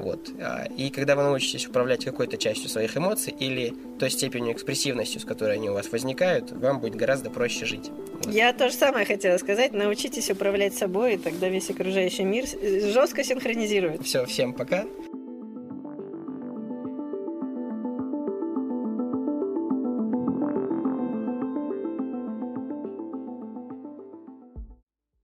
Вот. 0.00 0.30
А, 0.40 0.64
и 0.76 0.88
когда 0.90 1.14
вы 1.14 1.22
научитесь 1.22 1.66
управлять 1.66 2.04
какой-то 2.04 2.38
частью 2.38 2.70
своих 2.70 2.96
эмоций 2.96 3.34
или 3.38 3.74
той 3.98 4.10
степенью 4.10 4.54
экспрессивностью, 4.54 5.20
с 5.20 5.24
которой 5.24 5.56
они 5.56 5.68
у 5.68 5.74
вас 5.74 5.92
возникают, 5.92 6.50
вам 6.52 6.80
будет 6.80 6.94
гораздо 6.94 7.28
проще 7.28 7.66
жить. 7.66 7.90
Вот. 8.24 8.32
Я 8.32 8.52
то 8.54 8.70
же 8.70 8.74
самое 8.74 9.04
хотела 9.04 9.36
сказать. 9.36 9.72
Научитесь 9.72 10.30
управлять 10.30 10.74
собой, 10.74 11.14
и 11.14 11.18
тогда 11.18 11.48
весь 11.48 11.68
окружающий 11.68 12.24
мир 12.24 12.46
жестко 12.46 13.22
синхронизирует. 13.22 14.02
Все, 14.04 14.24
всем 14.24 14.54
пока. 14.54 14.86